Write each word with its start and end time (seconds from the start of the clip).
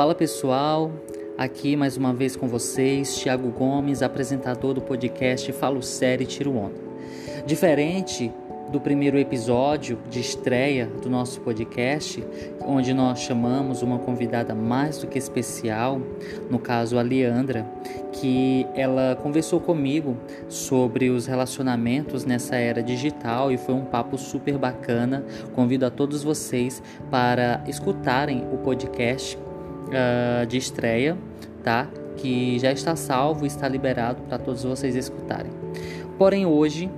Fala 0.00 0.14
pessoal, 0.14 0.90
aqui 1.36 1.76
mais 1.76 1.98
uma 1.98 2.14
vez 2.14 2.34
com 2.34 2.48
vocês, 2.48 3.16
Thiago 3.16 3.50
Gomes, 3.50 4.00
apresentador 4.00 4.72
do 4.72 4.80
podcast 4.80 5.52
Falo 5.52 5.82
Série 5.82 6.24
Tiro 6.24 6.56
Onda. 6.56 6.80
Diferente 7.44 8.32
do 8.72 8.80
primeiro 8.80 9.18
episódio 9.18 9.98
de 10.08 10.18
estreia 10.18 10.86
do 10.86 11.10
nosso 11.10 11.42
podcast, 11.42 12.24
onde 12.62 12.94
nós 12.94 13.18
chamamos 13.18 13.82
uma 13.82 13.98
convidada 13.98 14.54
mais 14.54 14.96
do 14.96 15.06
que 15.06 15.18
especial, 15.18 16.00
no 16.48 16.58
caso 16.58 16.98
a 16.98 17.02
Leandra, 17.02 17.66
que 18.10 18.66
ela 18.74 19.18
conversou 19.22 19.60
comigo 19.60 20.16
sobre 20.48 21.10
os 21.10 21.26
relacionamentos 21.26 22.24
nessa 22.24 22.56
era 22.56 22.82
digital 22.82 23.52
e 23.52 23.58
foi 23.58 23.74
um 23.74 23.84
papo 23.84 24.16
super 24.16 24.56
bacana. 24.56 25.26
Convido 25.54 25.84
a 25.84 25.90
todos 25.90 26.22
vocês 26.22 26.82
para 27.10 27.62
escutarem 27.68 28.46
o 28.50 28.56
podcast 28.56 29.38
uh, 29.88 30.46
de 30.46 30.56
estreia, 30.56 31.16
tá? 31.62 31.88
Que 32.16 32.58
já 32.58 32.72
está 32.72 32.96
salvo 32.96 33.44
e 33.44 33.46
está 33.46 33.68
liberado 33.68 34.22
para 34.22 34.38
todos 34.38 34.62
vocês 34.64 34.94
escutarem. 34.94 35.52
Porém, 36.18 36.44
hoje 36.46 36.90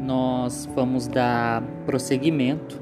nós 0.00 0.68
vamos 0.74 1.06
dar 1.06 1.62
prosseguimento 1.84 2.80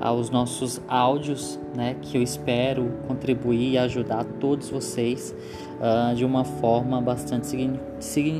aos 0.00 0.30
nossos 0.30 0.80
áudios, 0.88 1.58
né? 1.76 1.96
Que 2.02 2.18
eu 2.18 2.22
espero 2.22 2.90
contribuir 3.06 3.72
e 3.72 3.78
ajudar 3.78 4.24
todos 4.24 4.68
vocês 4.68 5.34
uh, 5.78 6.14
de 6.14 6.24
uma 6.24 6.44
forma 6.44 7.00
bastante 7.00 7.70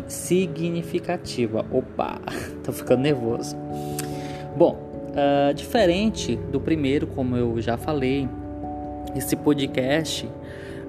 significativa. 0.09 1.65
Opa, 1.71 2.21
tô 2.63 2.73
ficando 2.73 3.03
nervoso. 3.03 3.57
Bom, 4.57 4.77
uh, 5.13 5.55
diferente 5.55 6.37
do 6.37 6.61
primeiro, 6.61 7.07
como 7.07 7.37
eu 7.37 7.61
já 7.61 7.77
falei, 7.77 8.29
esse 9.15 9.37
podcast 9.37 10.29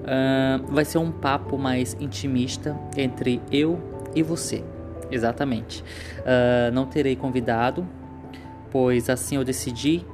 Uh, 0.04 0.62
vai 0.70 0.84
ser 0.84 0.98
um 0.98 1.10
papo 1.10 1.56
mais 1.56 1.96
intimista 1.98 2.78
entre 2.94 3.40
eu 3.50 3.80
e 4.14 4.22
você. 4.22 4.62
Exatamente. 5.10 5.82
Uh, 6.20 6.70
não 6.74 6.84
terei 6.84 7.16
convidado, 7.16 7.88
pois 8.70 9.08
assim 9.08 9.36
eu 9.36 9.44
decidi 9.44 10.04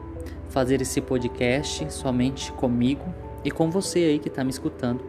fazer 0.49 0.81
esse 0.81 1.01
podcast 1.01 1.93
somente 1.93 2.53
comigo 2.53 3.03
e 3.45 3.51
com 3.51 3.69
você 3.69 3.99
aí 3.99 4.19
que 4.21 4.29
está 4.29 4.45
me 4.45 4.51
escutando, 4.51 5.03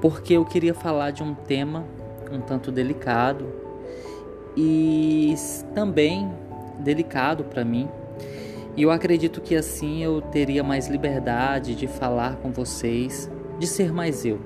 porque 0.00 0.34
eu 0.34 0.44
queria 0.44 0.74
falar 0.74 1.10
de 1.10 1.22
um 1.22 1.34
tema 1.34 1.84
um 2.30 2.40
tanto 2.40 2.72
delicado 2.72 3.46
e 4.56 5.34
também 5.74 6.30
delicado 6.78 7.44
para 7.44 7.64
mim. 7.64 7.88
E 8.76 8.82
eu 8.82 8.90
acredito 8.90 9.40
que 9.40 9.54
assim 9.54 10.02
eu 10.02 10.20
teria 10.20 10.62
mais 10.64 10.88
liberdade 10.88 11.74
de 11.76 11.86
falar 11.86 12.36
com 12.36 12.50
vocês 12.50 13.30
de 13.58 13.66
ser 13.66 13.92
mais 13.92 14.24
eu. 14.24 14.40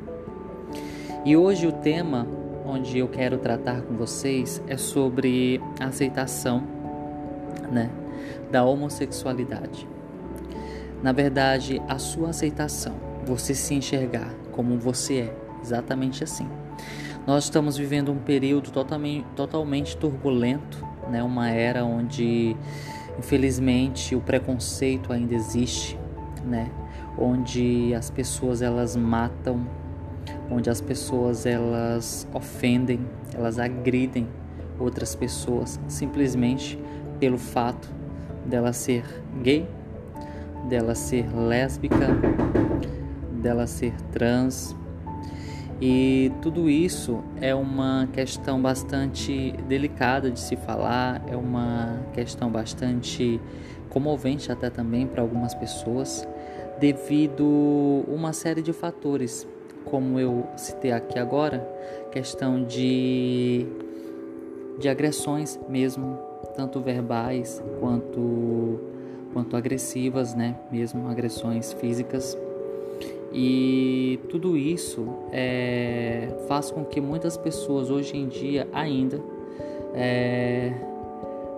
E 1.24 1.36
hoje 1.36 1.66
o 1.66 1.72
tema 1.72 2.26
onde 2.64 2.98
eu 2.98 3.08
quero 3.08 3.38
tratar 3.38 3.80
com 3.82 3.94
vocês 3.94 4.62
é 4.66 4.76
sobre 4.76 5.60
a 5.80 5.86
aceitação, 5.86 6.62
né, 7.72 7.90
da 8.50 8.62
homossexualidade. 8.64 9.88
Na 11.02 11.12
verdade, 11.12 11.80
a 11.88 11.98
sua 11.98 12.30
aceitação, 12.30 12.94
você 13.24 13.54
se 13.54 13.74
enxergar 13.74 14.34
como 14.52 14.78
você 14.78 15.20
é, 15.20 15.36
exatamente 15.62 16.22
assim. 16.22 16.48
Nós 17.26 17.44
estamos 17.44 17.78
vivendo 17.78 18.12
um 18.12 18.18
período 18.18 18.70
totalmente, 18.70 19.26
totalmente 19.34 19.96
turbulento, 19.96 20.84
né, 21.08 21.22
uma 21.22 21.48
era 21.50 21.84
onde 21.84 22.54
infelizmente 23.18 24.14
o 24.14 24.20
preconceito 24.20 25.12
ainda 25.12 25.34
existe, 25.34 25.98
né? 26.44 26.70
onde 27.18 27.92
as 27.94 28.10
pessoas 28.10 28.62
elas 28.62 28.94
matam, 28.94 29.66
onde 30.50 30.70
as 30.70 30.80
pessoas 30.80 31.44
elas 31.44 32.28
ofendem, 32.32 33.00
elas 33.34 33.58
agridem 33.58 34.28
outras 34.78 35.14
pessoas 35.14 35.80
simplesmente 35.88 36.78
pelo 37.18 37.36
fato 37.36 37.88
dela 38.46 38.72
ser 38.72 39.04
gay, 39.42 39.68
dela 40.68 40.94
ser 40.94 41.26
lésbica, 41.34 42.06
dela 43.42 43.66
ser 43.66 43.92
trans. 44.12 44.76
E 45.80 46.32
tudo 46.42 46.68
isso 46.68 47.22
é 47.40 47.54
uma 47.54 48.08
questão 48.12 48.60
bastante 48.60 49.52
delicada 49.68 50.30
de 50.30 50.40
se 50.40 50.56
falar, 50.56 51.22
é 51.28 51.36
uma 51.36 52.00
questão 52.12 52.50
bastante 52.50 53.40
comovente 53.88 54.50
até 54.50 54.70
também 54.70 55.06
para 55.06 55.22
algumas 55.22 55.54
pessoas 55.54 56.26
devido 56.80 57.44
uma 58.08 58.32
série 58.32 58.62
de 58.62 58.72
fatores, 58.72 59.46
como 59.84 60.18
eu 60.18 60.46
citei 60.56 60.92
aqui 60.92 61.18
agora, 61.18 61.68
questão 62.10 62.64
de 62.64 63.66
de 64.78 64.88
agressões 64.88 65.58
mesmo, 65.68 66.16
tanto 66.56 66.80
verbais 66.80 67.62
quanto 67.80 68.80
quanto 69.32 69.56
agressivas, 69.56 70.34
né? 70.34 70.56
Mesmo 70.70 71.08
agressões 71.08 71.72
físicas. 71.72 72.36
E 73.32 74.18
tudo 74.30 74.56
isso 74.56 75.06
é, 75.30 76.28
faz 76.48 76.70
com 76.70 76.84
que 76.84 77.00
muitas 77.00 77.36
pessoas 77.36 77.90
hoje 77.90 78.16
em 78.16 78.26
dia 78.26 78.66
ainda 78.72 79.20
é, 79.94 80.72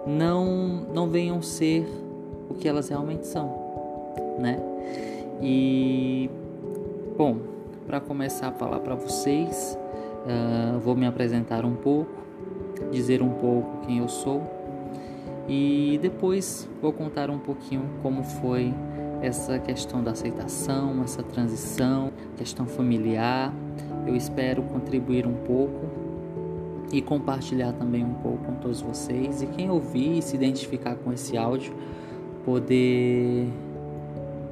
não 0.06 0.86
não 0.92 1.08
venham 1.08 1.40
ser 1.40 1.86
o 2.48 2.54
que 2.54 2.68
elas 2.68 2.88
realmente 2.88 3.26
são, 3.26 3.54
né? 4.38 4.60
E 5.40 6.28
bom, 7.16 7.36
para 7.86 8.00
começar 8.00 8.48
a 8.48 8.52
falar 8.52 8.80
para 8.80 8.94
vocês, 8.94 9.78
uh, 10.26 10.78
vou 10.80 10.96
me 10.96 11.06
apresentar 11.06 11.64
um 11.64 11.74
pouco, 11.74 12.10
dizer 12.90 13.22
um 13.22 13.30
pouco 13.30 13.86
quem 13.86 13.98
eu 13.98 14.08
sou 14.08 14.42
e 15.48 15.98
depois 16.00 16.68
vou 16.80 16.92
contar 16.92 17.30
um 17.30 17.38
pouquinho 17.38 17.82
como 18.02 18.22
foi 18.22 18.72
essa 19.22 19.58
questão 19.58 20.02
da 20.02 20.12
aceitação, 20.12 21.02
essa 21.02 21.22
transição, 21.22 22.12
questão 22.36 22.66
familiar. 22.66 23.52
Eu 24.06 24.16
espero 24.16 24.62
contribuir 24.62 25.26
um 25.26 25.34
pouco 25.34 25.86
e 26.92 27.00
compartilhar 27.00 27.72
também 27.72 28.04
um 28.04 28.14
pouco 28.14 28.44
com 28.44 28.54
todos 28.54 28.80
vocês 28.80 29.42
e 29.42 29.46
quem 29.46 29.70
ouvir 29.70 30.18
e 30.18 30.22
se 30.22 30.34
identificar 30.34 30.96
com 30.96 31.12
esse 31.12 31.36
áudio 31.36 31.72
poder 32.44 33.46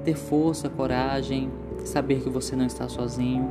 ter 0.05 0.15
força, 0.15 0.69
coragem, 0.69 1.51
saber 1.85 2.21
que 2.21 2.29
você 2.29 2.55
não 2.55 2.67
está 2.67 2.89
sozinho 2.89 3.49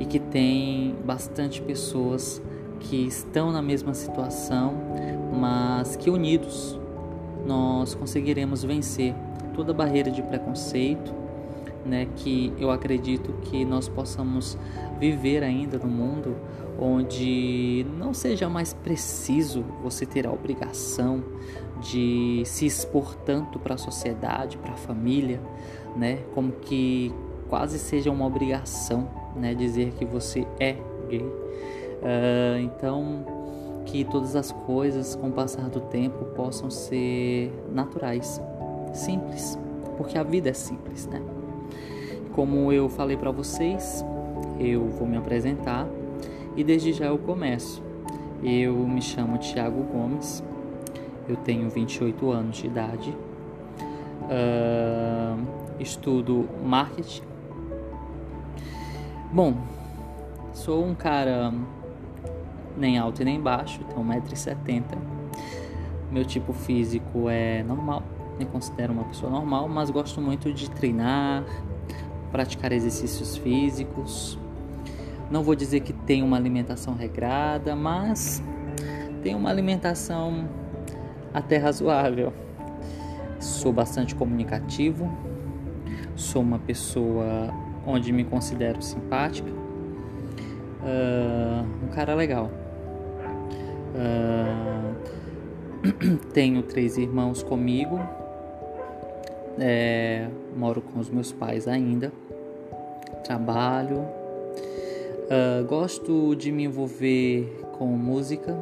e 0.00 0.04
que 0.04 0.18
tem 0.18 0.96
bastante 1.04 1.60
pessoas 1.60 2.42
que 2.80 3.06
estão 3.06 3.52
na 3.52 3.60
mesma 3.60 3.94
situação, 3.94 4.74
mas 5.38 5.96
que 5.96 6.10
unidos 6.10 6.78
nós 7.46 7.94
conseguiremos 7.94 8.64
vencer 8.64 9.14
toda 9.58 9.74
barreira 9.74 10.08
de 10.08 10.22
preconceito, 10.22 11.12
né, 11.84 12.06
que 12.14 12.54
eu 12.58 12.70
acredito 12.70 13.32
que 13.42 13.64
nós 13.64 13.88
possamos 13.88 14.56
viver 15.00 15.42
ainda 15.42 15.78
no 15.78 15.88
mundo 15.88 16.36
onde 16.78 17.84
não 17.98 18.14
seja 18.14 18.48
mais 18.48 18.72
preciso 18.72 19.64
você 19.82 20.06
ter 20.06 20.28
a 20.28 20.32
obrigação 20.32 21.24
de 21.80 22.42
se 22.46 22.66
expor 22.66 23.16
tanto 23.16 23.58
para 23.58 23.74
a 23.74 23.78
sociedade, 23.78 24.56
para 24.58 24.74
a 24.74 24.76
família, 24.76 25.40
né? 25.96 26.20
Como 26.34 26.52
que 26.52 27.12
quase 27.48 27.80
seja 27.80 28.12
uma 28.12 28.26
obrigação, 28.26 29.08
né? 29.34 29.54
Dizer 29.54 29.92
que 29.94 30.04
você 30.04 30.46
é 30.60 30.76
gay. 31.08 31.22
Uh, 31.22 32.60
então, 32.60 33.82
que 33.86 34.04
todas 34.04 34.36
as 34.36 34.52
coisas, 34.52 35.16
com 35.16 35.30
o 35.30 35.32
passar 35.32 35.68
do 35.68 35.80
tempo, 35.80 36.26
possam 36.26 36.70
ser 36.70 37.52
naturais, 37.72 38.40
simples, 38.96 39.58
porque 39.96 40.16
a 40.16 40.22
vida 40.22 40.50
é 40.50 40.52
simples, 40.52 41.06
né? 41.06 41.20
Como 42.32 42.72
eu 42.72 42.88
falei 42.88 43.16
para 43.16 43.30
vocês, 43.30 44.04
eu 44.58 44.86
vou 44.88 45.06
me 45.06 45.16
apresentar 45.16 45.86
e 46.56 46.64
desde 46.64 46.92
já 46.92 47.06
eu 47.06 47.18
começo. 47.18 47.82
Eu 48.42 48.74
me 48.74 49.02
chamo 49.02 49.36
Tiago 49.38 49.82
Gomes, 49.82 50.44
eu 51.28 51.36
tenho 51.36 51.68
28 51.68 52.30
anos 52.30 52.56
de 52.58 52.66
idade, 52.66 53.16
uh, 54.22 55.44
estudo 55.80 56.48
marketing. 56.64 57.22
Bom, 59.32 59.54
sou 60.52 60.84
um 60.84 60.94
cara 60.94 61.52
nem 62.76 62.96
alto 62.96 63.22
e 63.22 63.24
nem 63.24 63.40
baixo, 63.40 63.80
tenho 63.84 64.06
1,70m. 64.06 64.84
Meu 66.10 66.24
tipo 66.24 66.52
físico 66.52 67.28
é 67.28 67.62
normal, 67.62 68.02
me 68.38 68.46
considero 68.46 68.92
uma 68.92 69.04
pessoa 69.04 69.30
normal, 69.30 69.68
mas 69.68 69.90
gosto 69.90 70.20
muito 70.20 70.52
de 70.52 70.70
treinar, 70.70 71.44
praticar 72.30 72.72
exercícios 72.72 73.36
físicos. 73.36 74.38
Não 75.30 75.42
vou 75.42 75.54
dizer 75.54 75.80
que 75.80 75.92
tenho 75.92 76.24
uma 76.24 76.36
alimentação 76.36 76.94
regrada, 76.94 77.74
mas 77.76 78.42
tenho 79.22 79.36
uma 79.36 79.50
alimentação 79.50 80.48
até 81.34 81.56
razoável. 81.56 82.32
Sou 83.38 83.72
bastante 83.72 84.14
comunicativo, 84.14 85.10
sou 86.16 86.42
uma 86.42 86.58
pessoa 86.58 87.52
onde 87.86 88.12
me 88.12 88.24
considero 88.24 88.80
simpática. 88.82 89.50
Uh, 90.80 91.84
um 91.84 91.88
cara 91.88 92.14
legal. 92.14 92.50
Uh, 93.94 94.78
tenho 96.32 96.62
três 96.62 96.96
irmãos 96.96 97.42
comigo. 97.42 98.00
É, 99.60 100.28
moro 100.56 100.80
com 100.80 101.00
os 101.00 101.10
meus 101.10 101.32
pais 101.32 101.66
ainda. 101.66 102.12
Trabalho. 103.24 104.06
Uh, 105.28 105.64
gosto 105.66 106.34
de 106.34 106.50
me 106.50 106.64
envolver 106.64 107.60
com 107.76 107.86
música. 107.86 108.56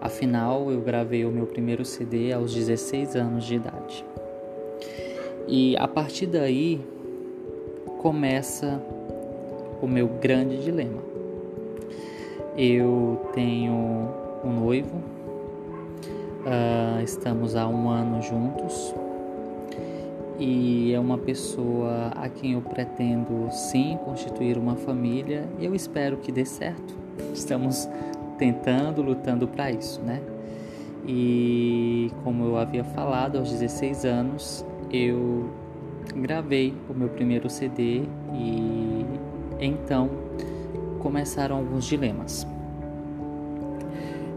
Afinal, 0.00 0.70
eu 0.70 0.80
gravei 0.80 1.24
o 1.24 1.30
meu 1.30 1.46
primeiro 1.46 1.84
CD 1.84 2.32
aos 2.32 2.54
16 2.54 3.16
anos 3.16 3.44
de 3.44 3.54
idade. 3.54 4.04
E 5.48 5.76
a 5.76 5.88
partir 5.88 6.26
daí 6.26 6.80
começa 8.02 8.82
o 9.80 9.86
meu 9.86 10.08
grande 10.08 10.62
dilema. 10.62 11.02
Eu 12.56 13.30
tenho 13.32 13.72
um 14.44 14.52
noivo, 14.60 14.96
uh, 16.44 17.02
estamos 17.02 17.56
há 17.56 17.66
um 17.66 17.88
ano 17.88 18.20
juntos 18.22 18.94
e 20.38 20.92
é 20.92 20.98
uma 20.98 21.18
pessoa 21.18 22.08
a 22.16 22.28
quem 22.28 22.52
eu 22.52 22.60
pretendo 22.60 23.48
sim 23.50 23.98
constituir 24.04 24.58
uma 24.58 24.74
família 24.74 25.48
e 25.58 25.64
eu 25.64 25.74
espero 25.74 26.16
que 26.16 26.32
dê 26.32 26.44
certo. 26.44 26.94
Estamos 27.32 27.88
tentando, 28.38 29.00
lutando 29.02 29.46
para 29.46 29.70
isso, 29.70 30.00
né? 30.02 30.20
E 31.06 32.10
como 32.24 32.44
eu 32.44 32.56
havia 32.56 32.82
falado, 32.82 33.38
aos 33.38 33.50
16 33.50 34.04
anos 34.04 34.64
eu 34.90 35.50
gravei 36.16 36.74
o 36.88 36.94
meu 36.94 37.08
primeiro 37.08 37.48
CD 37.48 38.02
e 38.32 39.06
então 39.60 40.10
começaram 40.98 41.56
alguns 41.56 41.84
dilemas. 41.84 42.46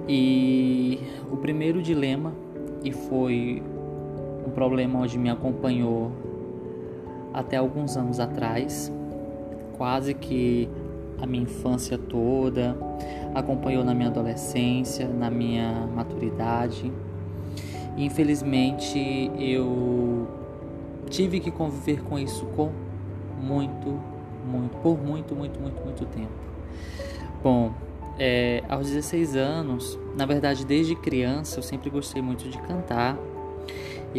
E 0.07 0.99
o 1.31 1.37
primeiro 1.37 1.81
dilema, 1.81 2.33
e 2.83 2.91
foi 2.91 3.61
um 4.47 4.51
problema 4.51 4.99
onde 4.99 5.17
me 5.17 5.29
acompanhou 5.29 6.11
até 7.33 7.57
alguns 7.57 7.97
anos 7.97 8.19
atrás, 8.19 8.91
quase 9.77 10.13
que 10.13 10.69
a 11.21 11.25
minha 11.25 11.43
infância 11.43 11.97
toda, 11.97 12.77
acompanhou 13.35 13.83
na 13.83 13.93
minha 13.93 14.09
adolescência, 14.09 15.07
na 15.07 15.29
minha 15.29 15.87
maturidade. 15.93 16.91
E, 17.97 18.05
infelizmente 18.05 19.31
eu 19.37 20.27
tive 21.09 21.39
que 21.39 21.51
conviver 21.51 22.01
com 22.03 22.17
isso 22.17 22.45
com 22.47 22.71
muito, 23.41 23.99
muito, 24.45 24.77
por 24.77 24.97
muito, 24.97 25.35
muito, 25.35 25.59
muito, 25.59 25.83
muito 25.83 26.05
tempo. 26.05 26.31
Bom, 27.43 27.71
é, 28.17 28.63
aos 28.67 28.87
16 28.87 29.35
anos, 29.35 29.99
na 30.15 30.25
verdade 30.25 30.65
desde 30.65 30.95
criança 30.95 31.59
eu 31.59 31.63
sempre 31.63 31.89
gostei 31.89 32.21
muito 32.21 32.47
de 32.49 32.57
cantar. 32.59 33.17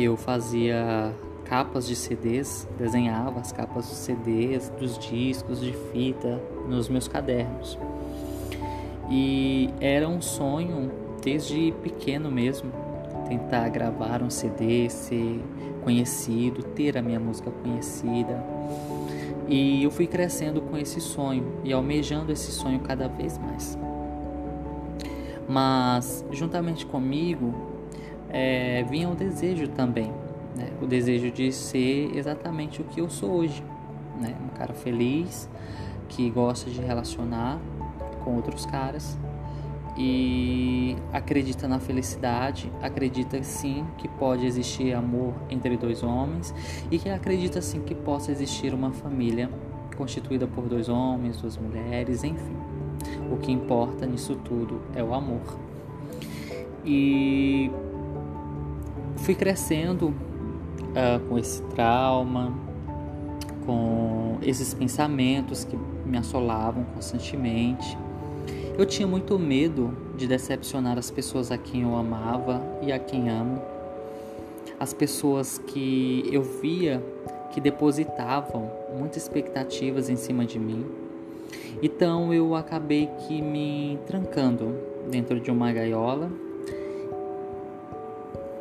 Eu 0.00 0.16
fazia 0.16 1.12
capas 1.44 1.84
de 1.84 1.96
CDs, 1.96 2.68
desenhava 2.78 3.40
as 3.40 3.50
capas 3.50 3.88
dos 3.88 3.96
CDs, 3.96 4.68
dos 4.78 4.96
discos 4.96 5.60
de 5.60 5.72
fita 5.72 6.40
nos 6.68 6.88
meus 6.88 7.08
cadernos. 7.08 7.76
E 9.10 9.68
era 9.80 10.08
um 10.08 10.20
sonho 10.20 10.88
desde 11.20 11.74
pequeno 11.82 12.30
mesmo 12.30 12.70
tentar 13.28 13.68
gravar 13.70 14.22
um 14.22 14.30
CD, 14.30 14.88
ser 14.88 15.42
conhecido, 15.82 16.62
ter 16.62 16.96
a 16.96 17.02
minha 17.02 17.18
música 17.18 17.50
conhecida. 17.50 18.40
E 19.48 19.82
eu 19.82 19.90
fui 19.90 20.06
crescendo 20.06 20.60
com 20.60 20.78
esse 20.78 21.00
sonho 21.00 21.44
e 21.64 21.72
almejando 21.72 22.30
esse 22.30 22.52
sonho 22.52 22.78
cada 22.78 23.08
vez 23.08 23.36
mais. 23.36 23.76
Mas, 25.48 26.24
juntamente 26.30 26.86
comigo, 26.86 27.68
é, 28.28 28.84
vinha 28.84 29.08
o 29.08 29.14
desejo 29.14 29.69
também, 29.69 30.12
né? 30.56 30.70
o 30.82 30.86
desejo 30.86 31.30
de 31.30 31.52
ser 31.52 32.16
exatamente 32.16 32.80
o 32.80 32.84
que 32.84 33.00
eu 33.00 33.08
sou 33.08 33.30
hoje. 33.30 33.62
Né? 34.20 34.34
Um 34.44 34.56
cara 34.56 34.75
feliz, 34.75 35.48
que 36.08 36.28
gosta 36.30 36.70
de 36.70 36.80
relacionar 36.80 37.58
com 38.25 38.34
outros 38.34 38.66
caras 38.66 39.19
e 39.96 40.96
acredita 41.12 41.66
na 41.66 41.80
felicidade, 41.80 42.72
acredita 42.80 43.42
sim 43.42 43.84
que 43.98 44.06
pode 44.06 44.46
existir 44.46 44.94
amor 44.94 45.34
entre 45.50 45.76
dois 45.76 46.02
homens 46.02 46.54
e 46.90 46.98
que 46.98 47.08
acredita 47.08 47.60
sim 47.60 47.81
que 47.81 47.94
possa 47.94 48.31
existir 48.31 48.72
uma 48.72 48.92
família 48.92 49.50
constituída 49.96 50.46
por 50.46 50.69
dois 50.69 50.88
homens, 50.88 51.40
duas 51.40 51.56
mulheres, 51.56 52.22
enfim. 52.22 52.56
O 53.31 53.36
que 53.36 53.50
importa 53.50 54.06
nisso 54.06 54.36
tudo 54.36 54.81
é 54.94 55.02
o 55.02 55.12
amor. 55.12 55.58
E 56.84 57.70
fui 59.19 59.35
crescendo 59.35 60.09
uh, 60.09 61.20
com 61.29 61.38
esse 61.38 61.62
trauma, 61.62 62.53
com 63.67 64.38
esses 64.43 64.73
pensamentos 64.75 65.65
que 65.65 65.76
me 66.06 66.17
assolavam 66.17 66.85
constantemente 66.94 67.97
eu 68.79 68.87
tinha 68.87 69.09
muito 69.09 69.37
medo 69.41 69.93
de 70.17 70.29
decepcionar 70.29 70.97
as 70.97 71.11
pessoas 71.11 71.50
a 71.50 71.59
quem 71.59 71.82
eu 71.82 71.97
amava 71.97 72.62
e 72.81 72.93
a 72.93 72.99
quem 73.00 73.29
amo. 73.29 73.61
As 74.79 74.94
pessoas 74.94 75.59
que 75.59 76.23
eu 76.31 76.43
via 76.43 77.03
que 77.50 77.61
depositavam 77.61 78.70
muitas 78.97 79.25
expectativas 79.25 80.09
em 80.09 80.15
cima 80.15 80.47
de 80.47 80.61
mim. 80.61 80.87
Então 81.82 82.32
eu 82.32 82.55
acabei 82.55 83.09
que 83.26 83.43
me 83.43 83.99
trancando 84.06 84.76
dentro 85.11 85.41
de 85.41 85.50
uma 85.50 85.73
gaiola 85.73 86.31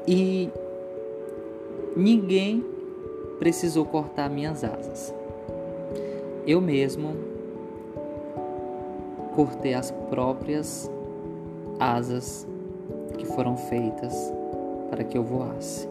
e 0.07 0.49
ninguém 1.95 2.63
precisou 3.39 3.85
cortar 3.85 4.29
minhas 4.29 4.63
asas. 4.63 5.13
Eu 6.45 6.61
mesmo 6.61 7.13
cortei 9.35 9.73
as 9.73 9.91
próprias 9.91 10.89
asas 11.79 12.47
que 13.17 13.25
foram 13.25 13.57
feitas 13.57 14.33
para 14.89 15.03
que 15.03 15.17
eu 15.17 15.23
voasse. 15.23 15.87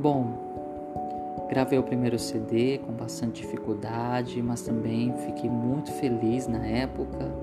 Bom, 0.00 1.46
gravei 1.50 1.78
o 1.78 1.82
primeiro 1.82 2.18
CD 2.18 2.78
com 2.78 2.92
bastante 2.92 3.42
dificuldade, 3.42 4.40
mas 4.40 4.62
também 4.62 5.12
fiquei 5.26 5.50
muito 5.50 5.90
feliz 5.92 6.46
na 6.46 6.64
época, 6.64 7.34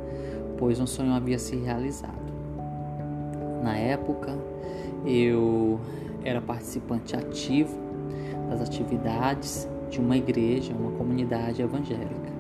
pois 0.57 0.79
um 0.79 0.87
sonho 0.87 1.13
havia 1.13 1.37
se 1.37 1.55
realizado. 1.57 2.24
Na 3.65 3.75
época, 3.75 4.37
eu 5.07 5.79
era 6.23 6.39
participante 6.39 7.15
ativo 7.15 7.75
das 8.47 8.61
atividades 8.61 9.67
de 9.89 9.99
uma 9.99 10.15
igreja, 10.15 10.71
uma 10.71 10.91
comunidade 10.91 11.63
evangélica. 11.63 12.31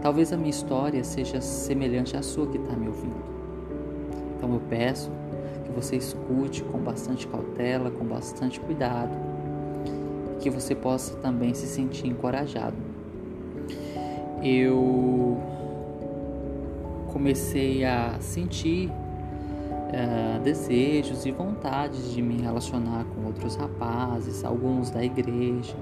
Talvez 0.00 0.32
a 0.32 0.36
minha 0.36 0.50
história 0.50 1.02
seja 1.02 1.40
semelhante 1.40 2.16
à 2.16 2.22
sua 2.22 2.46
que 2.46 2.56
está 2.56 2.76
me 2.76 2.86
ouvindo. 2.86 3.20
Então 4.36 4.54
eu 4.54 4.60
peço 4.70 5.10
que 5.64 5.72
você 5.72 5.96
escute 5.96 6.62
com 6.62 6.78
bastante 6.78 7.26
cautela, 7.26 7.90
com 7.90 8.04
bastante 8.04 8.60
cuidado, 8.60 9.10
que 10.38 10.50
você 10.50 10.72
possa 10.72 11.16
também 11.16 11.52
se 11.52 11.66
sentir 11.66 12.06
encorajado. 12.06 12.76
Eu 14.40 15.36
comecei 17.12 17.84
a 17.84 18.20
sentir 18.20 18.88
uh, 19.88 20.40
desejos 20.42 21.26
e 21.26 21.30
vontades 21.30 22.12
de 22.12 22.22
me 22.22 22.40
relacionar 22.40 23.04
com 23.04 23.26
outros 23.26 23.56
rapazes, 23.56 24.44
alguns 24.44 24.90
da 24.90 25.04
igreja 25.04 25.76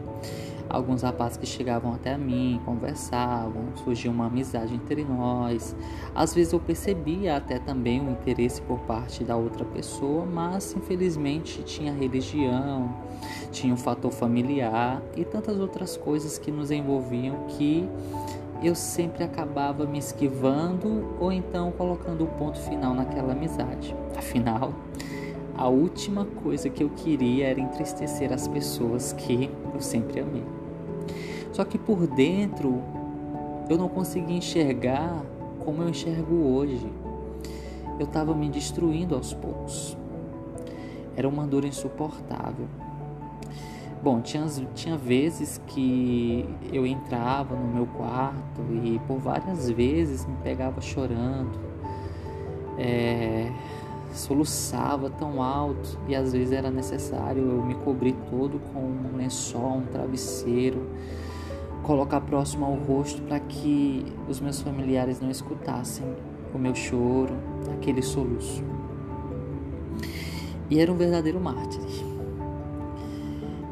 alguns 0.68 1.02
rapazes 1.02 1.36
que 1.36 1.46
chegavam 1.46 1.94
até 1.94 2.16
mim, 2.16 2.60
conversavam, 2.64 3.64
surgia 3.76 4.10
uma 4.10 4.26
amizade 4.26 4.74
entre 4.74 5.04
nós. 5.04 5.76
Às 6.14 6.34
vezes 6.34 6.52
eu 6.52 6.60
percebia 6.60 7.36
até 7.36 7.58
também 7.58 8.00
o 8.00 8.10
interesse 8.10 8.60
por 8.62 8.80
parte 8.80 9.24
da 9.24 9.36
outra 9.36 9.64
pessoa, 9.64 10.24
mas 10.26 10.74
infelizmente 10.76 11.62
tinha 11.62 11.92
religião, 11.92 12.94
tinha 13.50 13.72
um 13.72 13.76
fator 13.76 14.10
familiar 14.10 15.02
e 15.16 15.24
tantas 15.24 15.58
outras 15.58 15.96
coisas 15.96 16.38
que 16.38 16.50
nos 16.50 16.70
envolviam 16.70 17.46
que 17.48 17.88
eu 18.62 18.74
sempre 18.74 19.22
acabava 19.22 19.84
me 19.84 19.98
esquivando 19.98 21.16
ou 21.20 21.30
então 21.30 21.70
colocando 21.72 22.24
o 22.24 22.26
ponto 22.26 22.58
final 22.58 22.94
naquela 22.94 23.32
amizade. 23.32 23.94
Afinal, 24.16 24.72
a 25.56 25.68
última 25.68 26.24
coisa 26.24 26.68
que 26.68 26.82
eu 26.82 26.90
queria 26.90 27.48
era 27.48 27.60
entristecer 27.60 28.32
as 28.32 28.46
pessoas 28.48 29.12
que 29.12 29.50
eu 29.74 29.80
sempre 29.80 30.20
amei. 30.20 30.44
Só 31.52 31.64
que 31.64 31.78
por 31.78 32.06
dentro 32.06 32.82
eu 33.68 33.78
não 33.78 33.88
conseguia 33.88 34.36
enxergar 34.36 35.22
como 35.64 35.82
eu 35.82 35.88
enxergo 35.88 36.34
hoje. 36.34 36.86
Eu 37.98 38.04
estava 38.04 38.34
me 38.34 38.48
destruindo 38.48 39.14
aos 39.14 39.32
poucos. 39.32 39.96
Era 41.16 41.26
uma 41.26 41.46
dor 41.46 41.64
insuportável. 41.64 42.68
Bom, 44.02 44.20
tinha, 44.20 44.46
tinha 44.74 44.96
vezes 44.96 45.60
que 45.66 46.48
eu 46.72 46.86
entrava 46.86 47.56
no 47.56 47.66
meu 47.66 47.86
quarto 47.86 48.62
e 48.84 49.00
por 49.06 49.18
várias 49.18 49.70
vezes 49.70 50.24
me 50.26 50.36
pegava 50.44 50.80
chorando, 50.80 51.58
é, 52.78 53.50
soluçava 54.12 55.10
tão 55.10 55.42
alto 55.42 55.98
e 56.06 56.14
às 56.14 56.32
vezes 56.32 56.52
era 56.52 56.70
necessário 56.70 57.42
eu 57.42 57.64
me 57.64 57.74
cobrir 57.74 58.14
todo 58.30 58.60
com 58.72 58.80
um 58.80 59.16
lençol, 59.16 59.78
um 59.78 59.86
travesseiro, 59.86 60.86
colocar 61.82 62.20
próximo 62.20 62.66
ao 62.66 62.74
rosto 62.74 63.22
para 63.22 63.40
que 63.40 64.04
os 64.28 64.40
meus 64.40 64.60
familiares 64.60 65.20
não 65.20 65.30
escutassem 65.30 66.06
o 66.54 66.58
meu 66.58 66.74
choro, 66.74 67.34
aquele 67.72 68.02
soluço. 68.02 68.62
E 70.68 70.80
era 70.80 70.92
um 70.92 70.96
verdadeiro 70.96 71.40
mártir. 71.40 72.15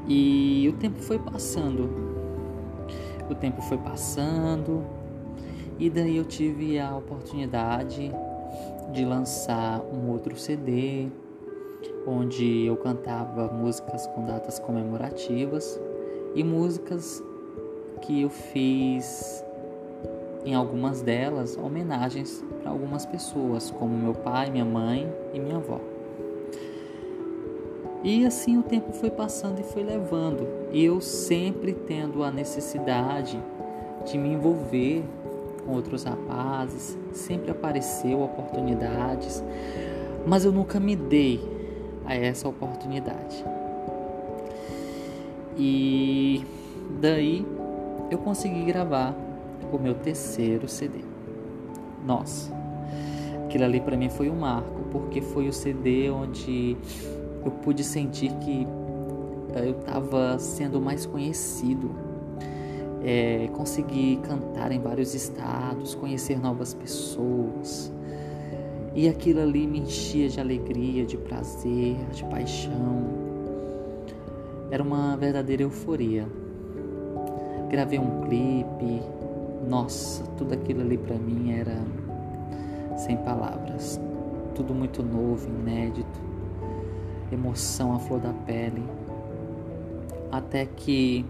E 0.07 0.69
o 0.69 0.79
tempo 0.79 1.01
foi 1.01 1.19
passando. 1.19 1.91
O 3.31 3.35
tempo 3.35 3.63
foi 3.63 3.79
passando. 3.79 4.85
E 5.79 5.89
daí 5.91 6.17
eu 6.17 6.25
tive 6.25 6.79
a 6.79 6.97
oportunidade 6.97 8.13
de 8.93 9.05
lançar 9.05 9.81
um 9.81 10.11
outro 10.11 10.37
CD 10.37 11.09
onde 12.07 12.67
eu 12.67 12.77
cantava 12.77 13.49
músicas 13.49 14.07
com 14.09 14.25
datas 14.25 14.59
comemorativas 14.59 15.81
e 16.35 16.45
músicas 16.45 17.23
que 18.03 18.23
eu 18.23 18.31
fiz 18.31 19.43
em 20.45 20.55
algumas 20.55 21.01
delas 21.01 21.57
homenagens 21.57 22.45
para 22.61 22.71
algumas 22.71 23.07
pessoas, 23.07 23.71
como 23.71 23.97
meu 23.97 24.15
pai, 24.15 24.51
minha 24.51 24.65
mãe 24.65 25.11
e 25.33 25.41
minha 25.41 25.57
avó. 25.57 25.81
E 28.05 28.27
assim 28.27 28.59
o 28.59 28.63
tempo 28.63 28.93
foi 28.93 29.11
passando 29.11 29.61
e 29.61 29.63
foi 29.63 29.83
levando, 29.83 30.47
eu 30.71 31.01
sempre 31.01 31.73
tendo 31.73 32.23
a 32.23 32.31
necessidade 32.31 33.43
de 34.05 34.19
me 34.19 34.29
envolver 34.29 35.03
com 35.65 35.73
outros 35.73 36.05
rapazes, 36.05 36.99
sempre 37.13 37.51
apareceu 37.51 38.21
oportunidades, 38.21 39.43
mas 40.27 40.45
eu 40.45 40.53
nunca 40.53 40.79
me 40.79 40.95
dei 40.95 41.41
a 42.05 42.15
essa 42.15 42.47
oportunidade. 42.47 43.43
E 45.57 46.45
daí 47.01 47.47
eu 48.11 48.19
consegui 48.19 48.65
gravar 48.65 49.17
o 49.73 49.79
meu 49.79 49.95
terceiro 49.95 50.69
CD. 50.69 50.99
Nossa, 52.07 52.53
aquilo 53.47 53.65
ali 53.65 53.81
para 53.81 53.97
mim 53.97 54.11
foi 54.11 54.29
um 54.29 54.37
marco, 54.37 54.83
porque 54.93 55.23
foi 55.23 55.49
o 55.49 55.53
CD 55.55 56.11
onde 56.11 56.77
eu 57.45 57.51
pude 57.51 57.85
sentir 57.85 58.33
que 58.39 58.67
eh, 59.55 59.69
eu 59.69 59.79
estava 59.79 60.39
sendo 60.39 60.81
mais 60.81 61.05
conhecido. 61.05 61.91
É, 63.07 63.51
consegui 63.53 64.17
cantar 64.23 64.73
em 64.73 64.81
vários 64.81 65.15
estados, 65.15 65.95
conhecer 65.95 66.41
novas 66.41 66.73
pessoas. 66.73 67.93
E 68.95 69.09
aquilo 69.09 69.41
ali 69.41 69.67
me 69.67 69.81
enchia 69.81 70.29
de 70.29 70.41
alegria, 70.41 71.05
de 71.05 71.19
prazer, 71.19 71.97
de 72.13 72.25
paixão. 72.25 73.05
Era 74.71 74.83
uma 74.83 75.17
verdadeira 75.17 75.63
euforia. 75.63 76.27
Gravei 77.69 77.99
um 77.99 78.23
clipe. 78.23 79.03
Nossa, 79.69 80.25
tudo 80.39 80.55
aquilo 80.55 80.81
ali 80.81 80.97
para 80.97 81.17
mim 81.17 81.53
era 81.53 81.77
sem 82.97 83.17
palavras. 83.19 84.01
Tudo 84.55 84.73
muito 84.73 85.03
novo, 85.03 85.47
inédito 85.49 86.34
emoção 87.35 87.95
à 87.95 87.99
flor 87.99 88.21
da 88.21 88.33
pele, 88.33 88.83
até 90.31 90.65
que 90.65 91.25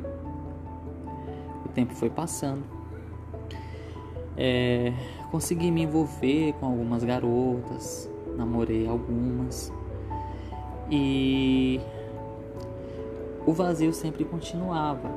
o 1.64 1.68
tempo 1.70 1.94
foi 1.94 2.10
passando. 2.10 2.62
É, 4.36 4.92
consegui 5.30 5.70
me 5.70 5.82
envolver 5.82 6.54
com 6.54 6.66
algumas 6.66 7.04
garotas, 7.04 8.10
namorei 8.36 8.86
algumas 8.86 9.72
e 10.90 11.80
o 13.46 13.52
vazio 13.52 13.92
sempre 13.92 14.24
continuava. 14.24 15.10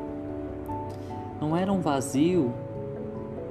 Não 1.40 1.56
era 1.56 1.72
um 1.72 1.82
vazio 1.82 2.54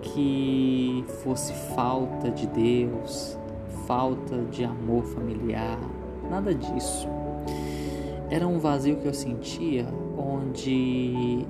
que 0.02 1.05
fosse 1.23 1.52
falta 1.75 2.31
de 2.31 2.47
Deus, 2.47 3.38
falta 3.87 4.38
de 4.50 4.64
amor 4.64 5.05
familiar, 5.05 5.78
nada 6.31 6.55
disso. 6.55 7.09
Era 8.28 8.47
um 8.47 8.59
vazio 8.59 8.97
que 8.97 9.06
eu 9.06 9.14
sentia 9.14 9.87
onde 10.18 11.47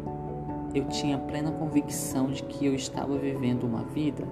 eu 0.75 0.85
tinha 0.89 1.17
plena 1.17 1.51
convicção 1.51 2.27
de 2.27 2.43
que 2.43 2.67
eu 2.67 2.75
estava 2.75 3.17
vivendo 3.17 3.65
uma 3.65 3.83
vida 3.83 4.29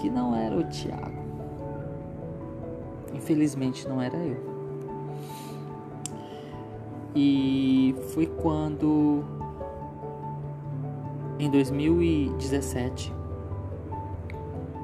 que 0.00 0.10
não 0.10 0.34
era 0.34 0.56
o 0.56 0.64
Tiago. 0.64 1.22
Infelizmente 3.14 3.88
não 3.88 4.02
era 4.02 4.16
eu. 4.16 4.50
E 7.14 7.94
foi 8.12 8.26
quando 8.26 9.24
em 11.38 11.48
2017 11.48 13.12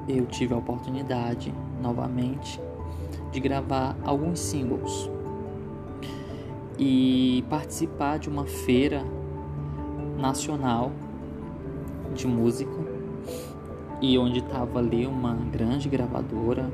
eu 0.07 0.25
tive 0.25 0.53
a 0.53 0.57
oportunidade 0.57 1.53
novamente 1.81 2.61
de 3.31 3.39
gravar 3.41 3.97
alguns 4.05 4.39
singles 4.39 5.09
e 6.77 7.43
participar 7.49 8.19
de 8.19 8.29
uma 8.29 8.45
feira 8.45 9.03
nacional 10.17 10.91
de 12.13 12.27
música 12.27 12.71
e 14.01 14.17
onde 14.17 14.39
estava 14.39 14.79
ali 14.79 15.05
uma 15.05 15.33
grande 15.33 15.89
gravadora 15.89 16.71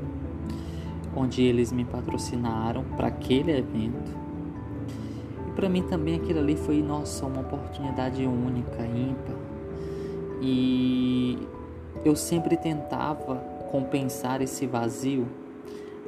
onde 1.16 1.42
eles 1.42 1.72
me 1.72 1.84
patrocinaram 1.84 2.84
para 2.96 3.08
aquele 3.08 3.52
evento. 3.52 4.12
E 5.48 5.50
para 5.52 5.68
mim 5.68 5.82
também 5.82 6.16
aquilo 6.16 6.40
ali 6.40 6.56
foi 6.56 6.82
nossa 6.82 7.24
uma 7.24 7.40
oportunidade 7.40 8.26
única 8.26 8.84
ímpar. 8.84 9.36
E 10.42 11.38
eu 12.04 12.16
sempre 12.16 12.56
tentava 12.56 13.36
compensar 13.70 14.42
esse 14.42 14.66
vazio 14.66 15.26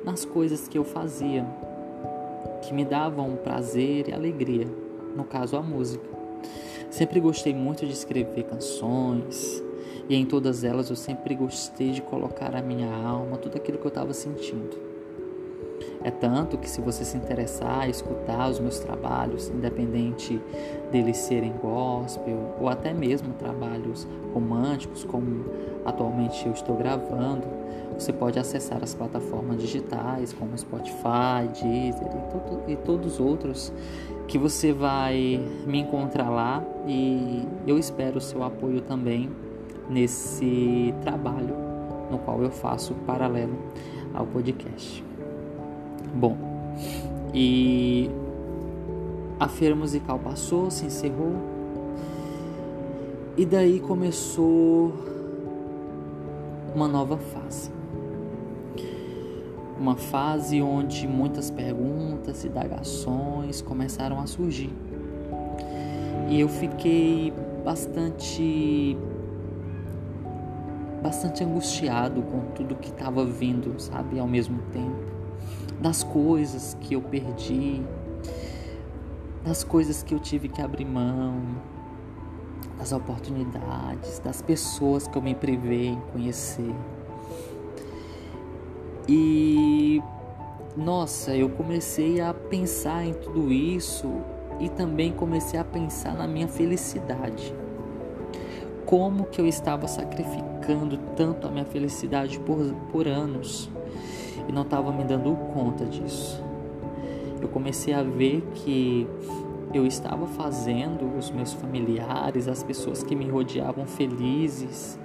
nas 0.04 0.24
coisas 0.24 0.68
que 0.68 0.76
eu 0.76 0.84
fazia 0.84 1.46
que 2.66 2.74
me 2.74 2.84
davam 2.84 3.36
prazer 3.36 4.08
e 4.08 4.12
alegria, 4.12 4.66
no 5.16 5.24
caso 5.24 5.56
a 5.56 5.62
música. 5.62 6.04
Sempre 6.90 7.20
gostei 7.20 7.54
muito 7.54 7.86
de 7.86 7.92
escrever 7.92 8.44
canções 8.44 9.62
e 10.08 10.14
em 10.14 10.24
todas 10.24 10.64
elas 10.64 10.90
eu 10.90 10.96
sempre 10.96 11.34
gostei 11.34 11.90
de 11.90 12.02
colocar 12.02 12.54
a 12.54 12.62
minha 12.62 12.92
alma, 12.92 13.38
tudo 13.38 13.56
aquilo 13.56 13.78
que 13.78 13.86
eu 13.86 13.88
estava 13.88 14.12
sentindo. 14.12 14.85
É 16.06 16.10
tanto 16.12 16.56
que 16.56 16.70
se 16.70 16.80
você 16.80 17.04
se 17.04 17.16
interessar 17.16 17.80
a 17.80 17.88
escutar 17.88 18.48
os 18.48 18.60
meus 18.60 18.78
trabalhos, 18.78 19.48
independente 19.48 20.40
deles 20.92 21.16
serem 21.16 21.52
gospel 21.60 22.54
ou 22.60 22.68
até 22.68 22.94
mesmo 22.94 23.34
trabalhos 23.34 24.06
românticos, 24.32 25.02
como 25.02 25.46
atualmente 25.84 26.46
eu 26.46 26.52
estou 26.52 26.76
gravando, 26.76 27.42
você 27.98 28.12
pode 28.12 28.38
acessar 28.38 28.84
as 28.84 28.94
plataformas 28.94 29.60
digitais 29.60 30.32
como 30.32 30.56
Spotify, 30.56 31.48
Deezer 31.60 32.08
e, 32.68 32.72
e 32.74 32.76
todos 32.76 33.14
os 33.14 33.20
outros 33.20 33.72
que 34.28 34.38
você 34.38 34.72
vai 34.72 35.44
me 35.66 35.80
encontrar 35.80 36.30
lá 36.30 36.62
e 36.86 37.44
eu 37.66 37.76
espero 37.76 38.18
o 38.18 38.20
seu 38.20 38.44
apoio 38.44 38.80
também 38.80 39.28
nesse 39.90 40.94
trabalho 41.02 41.56
no 42.12 42.18
qual 42.18 42.40
eu 42.44 42.50
faço 42.52 42.94
paralelo 43.04 43.58
ao 44.14 44.24
podcast. 44.24 45.05
Bom, 46.16 46.36
e 47.34 48.10
a 49.38 49.48
feira 49.48 49.74
musical 49.74 50.18
passou, 50.18 50.70
se 50.70 50.86
encerrou 50.86 51.34
e 53.36 53.44
daí 53.44 53.80
começou 53.80 54.94
uma 56.74 56.88
nova 56.88 57.18
fase 57.18 57.70
uma 59.78 59.94
fase 59.94 60.62
onde 60.62 61.06
muitas 61.06 61.50
perguntas 61.50 62.44
e 62.44 62.48
indagações 62.48 63.60
começaram 63.60 64.18
a 64.18 64.26
surgir. 64.26 64.72
E 66.28 66.40
eu 66.40 66.48
fiquei 66.48 67.32
bastante 67.64 68.96
bastante 71.02 71.44
angustiado 71.44 72.22
com 72.22 72.40
tudo 72.54 72.74
que 72.74 72.88
estava 72.88 73.24
vindo, 73.24 73.78
sabe, 73.78 74.18
ao 74.18 74.26
mesmo 74.26 74.58
tempo, 74.72 75.15
das 75.80 76.02
coisas 76.02 76.76
que 76.80 76.94
eu 76.94 77.02
perdi, 77.02 77.82
das 79.44 79.62
coisas 79.62 80.02
que 80.02 80.14
eu 80.14 80.18
tive 80.18 80.48
que 80.48 80.60
abrir 80.60 80.84
mão, 80.84 81.40
das 82.78 82.92
oportunidades, 82.92 84.18
das 84.18 84.42
pessoas 84.42 85.06
que 85.06 85.16
eu 85.16 85.22
me 85.22 85.34
privei 85.34 85.88
em 85.88 86.00
conhecer. 86.12 86.74
E 89.08 90.02
nossa, 90.76 91.34
eu 91.34 91.48
comecei 91.48 92.20
a 92.20 92.34
pensar 92.34 93.04
em 93.04 93.14
tudo 93.14 93.52
isso 93.52 94.12
e 94.58 94.68
também 94.68 95.12
comecei 95.12 95.58
a 95.58 95.64
pensar 95.64 96.14
na 96.14 96.26
minha 96.26 96.48
felicidade. 96.48 97.54
Como 98.84 99.26
que 99.26 99.40
eu 99.40 99.46
estava 99.46 99.86
sacrificando 99.88 100.98
tanto 101.16 101.46
a 101.46 101.50
minha 101.50 101.64
felicidade 101.64 102.38
por, 102.40 102.58
por 102.90 103.06
anos 103.06 103.70
e 104.48 104.52
não 104.52 104.62
estava 104.62 104.92
me 104.92 105.04
dando 105.04 105.34
conta 105.52 105.84
disso. 105.84 106.42
Eu 107.40 107.48
comecei 107.48 107.92
a 107.92 108.02
ver 108.02 108.42
que 108.54 109.06
eu 109.72 109.86
estava 109.86 110.26
fazendo 110.26 111.16
os 111.18 111.30
meus 111.30 111.52
familiares, 111.52 112.48
as 112.48 112.62
pessoas 112.62 113.02
que 113.02 113.14
me 113.14 113.28
rodeavam 113.28 113.86
felizes, 113.86 114.98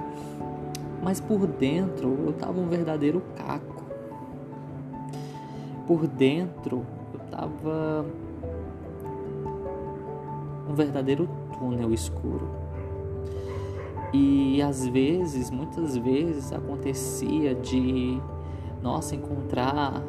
mas 1.03 1.19
por 1.19 1.47
dentro 1.47 2.17
eu 2.23 2.29
estava 2.31 2.59
um 2.59 2.67
verdadeiro 2.67 3.21
caco. 3.35 3.83
Por 5.87 6.07
dentro 6.07 6.85
eu 7.13 7.19
estava 7.25 8.05
um 10.69 10.73
verdadeiro 10.73 11.27
túnel 11.57 11.93
escuro. 11.93 12.49
E 14.13 14.61
às 14.61 14.85
vezes, 14.87 15.49
muitas 15.49 15.95
vezes 15.95 16.51
acontecia 16.51 17.55
de 17.55 18.21
nossa 18.81 19.15
encontrar 19.15 20.01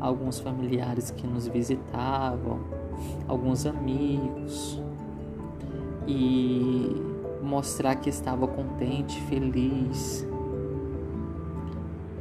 alguns 0.00 0.38
familiares 0.38 1.10
que 1.10 1.26
nos 1.26 1.46
visitavam, 1.46 2.60
alguns 3.28 3.66
amigos 3.66 4.80
e 6.06 6.96
mostrar 7.42 7.96
que 7.96 8.08
estava 8.08 8.46
contente, 8.46 9.20
feliz. 9.22 10.26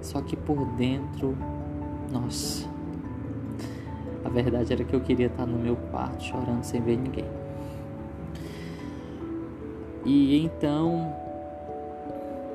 Só 0.01 0.21
que 0.21 0.35
por 0.35 0.65
dentro, 0.73 1.37
nossa, 2.11 2.67
a 4.23 4.29
verdade 4.29 4.73
era 4.73 4.83
que 4.83 4.95
eu 4.95 5.01
queria 5.01 5.27
estar 5.27 5.45
no 5.45 5.57
meu 5.57 5.75
quarto 5.91 6.23
chorando 6.23 6.63
sem 6.63 6.81
ver 6.81 6.97
ninguém. 6.97 7.25
E 10.05 10.43
então 10.43 11.13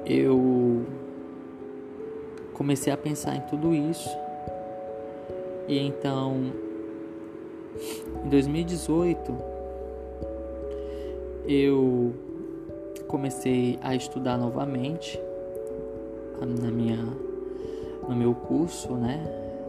eu 0.06 0.84
comecei 2.54 2.92
a 2.92 2.96
pensar 2.96 3.36
em 3.36 3.40
tudo 3.42 3.74
isso. 3.74 4.08
E 5.68 5.78
então, 5.78 6.52
em 8.24 8.28
2018, 8.28 9.34
eu 11.46 12.14
comecei 13.08 13.78
a 13.82 13.94
estudar 13.94 14.38
novamente 14.38 15.20
na 16.40 16.70
minha, 16.70 16.98
no 18.08 18.14
meu 18.14 18.34
curso, 18.34 18.92
né, 18.94 19.22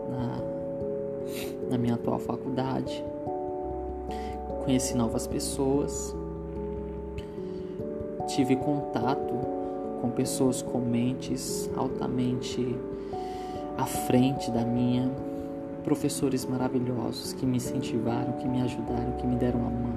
na, 0.10 1.72
na 1.72 1.78
minha 1.78 1.96
atual 1.96 2.20
faculdade. 2.20 3.04
Conheci 4.64 4.96
novas 4.96 5.28
pessoas, 5.28 6.16
tive 8.28 8.56
contato 8.56 9.55
com 10.06 10.12
pessoas 10.12 10.62
com 10.62 10.80
mentes 10.80 11.68
altamente 11.76 12.78
à 13.76 13.86
frente 13.86 14.52
da 14.52 14.64
minha, 14.64 15.12
professores 15.84 16.46
maravilhosos 16.46 17.34
que 17.34 17.44
me 17.44 17.58
incentivaram, 17.58 18.34
que 18.34 18.48
me 18.48 18.62
ajudaram, 18.62 19.14
que 19.14 19.26
me 19.26 19.36
deram 19.36 19.62
a 19.62 19.70
mão, 19.70 19.96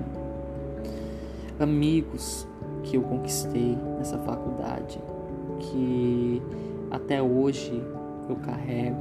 amigos 1.60 2.48
que 2.84 2.96
eu 2.96 3.02
conquistei 3.02 3.76
nessa 3.98 4.16
faculdade, 4.18 4.98
que 5.60 6.42
até 6.90 7.22
hoje 7.22 7.85
eu 8.30 8.37
carrego 8.37 8.96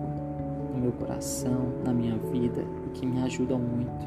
no 0.74 0.82
meu 0.82 0.92
coração, 0.92 1.70
na 1.86 1.94
minha 1.94 2.18
vida, 2.18 2.66
e 2.86 2.90
que 2.90 3.06
me 3.06 3.22
ajudam 3.22 3.60
muito. 3.60 4.06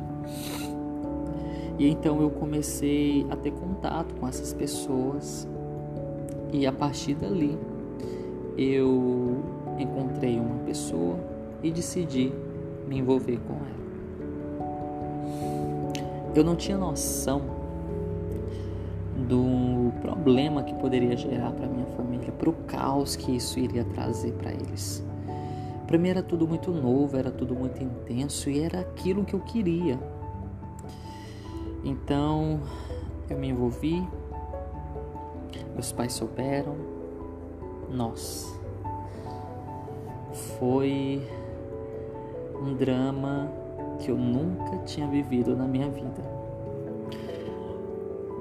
E 1.79 1.89
então 1.89 2.21
eu 2.21 2.29
comecei 2.29 3.27
a 3.31 3.37
ter 3.37 3.53
contato 3.53 4.15
com 4.17 4.29
essas 4.29 4.53
pessoas 4.53 5.49
e 6.53 6.67
a 6.67 6.73
partir 6.73 7.15
dali 7.15 7.59
eu 8.57 9.43
encontrei 9.79 10.39
uma 10.39 10.57
pessoa 10.65 11.19
e 11.63 11.71
decidi 11.71 12.33
me 12.87 12.99
envolver 12.99 13.39
com 13.47 13.55
ela. 13.55 13.81
Eu 16.35 16.45
não 16.45 16.55
tinha 16.57 16.77
noção 16.79 17.43
do 19.29 19.93
problema 20.01 20.63
que 20.63 20.75
poderia 20.75 21.17
gerar 21.17 21.53
para 21.53 21.67
minha 21.67 21.87
família, 21.87 22.33
para 22.33 22.51
o 22.51 22.53
caos 22.53 23.17
que 23.17 23.35
isso 23.35 23.59
iria 23.59 23.85
trazer 23.85 24.33
para 24.33 24.53
eles. 24.53 25.05
Para 25.87 25.99
mim 25.99 26.09
era 26.09 26.23
tudo 26.23 26.47
muito 26.47 26.71
novo, 26.71 27.17
era 27.17 27.31
tudo 27.31 27.55
muito 27.55 27.83
intenso 27.83 28.49
e 28.49 28.61
era 28.61 28.81
aquilo 28.81 29.25
que 29.25 29.35
eu 29.35 29.41
queria. 29.41 29.99
Então 31.85 32.61
eu 33.29 33.39
me 33.39 33.49
envolvi, 33.49 34.07
meus 35.81 35.93
pais 35.93 36.13
souberam, 36.13 36.77
nós. 37.89 38.55
Foi 40.59 41.27
um 42.61 42.75
drama 42.75 43.51
que 43.99 44.11
eu 44.11 44.17
nunca 44.17 44.77
tinha 44.85 45.09
vivido 45.09 45.57
na 45.57 45.67
minha 45.67 45.89
vida. 45.89 46.23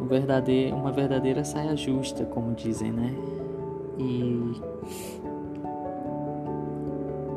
Um 0.01 0.05
verdadeiro, 0.05 0.75
uma 0.75 0.91
verdadeira 0.91 1.45
saia 1.45 1.77
justa, 1.77 2.25
como 2.25 2.53
dizem, 2.53 2.91
né? 2.91 3.15
E 3.97 4.51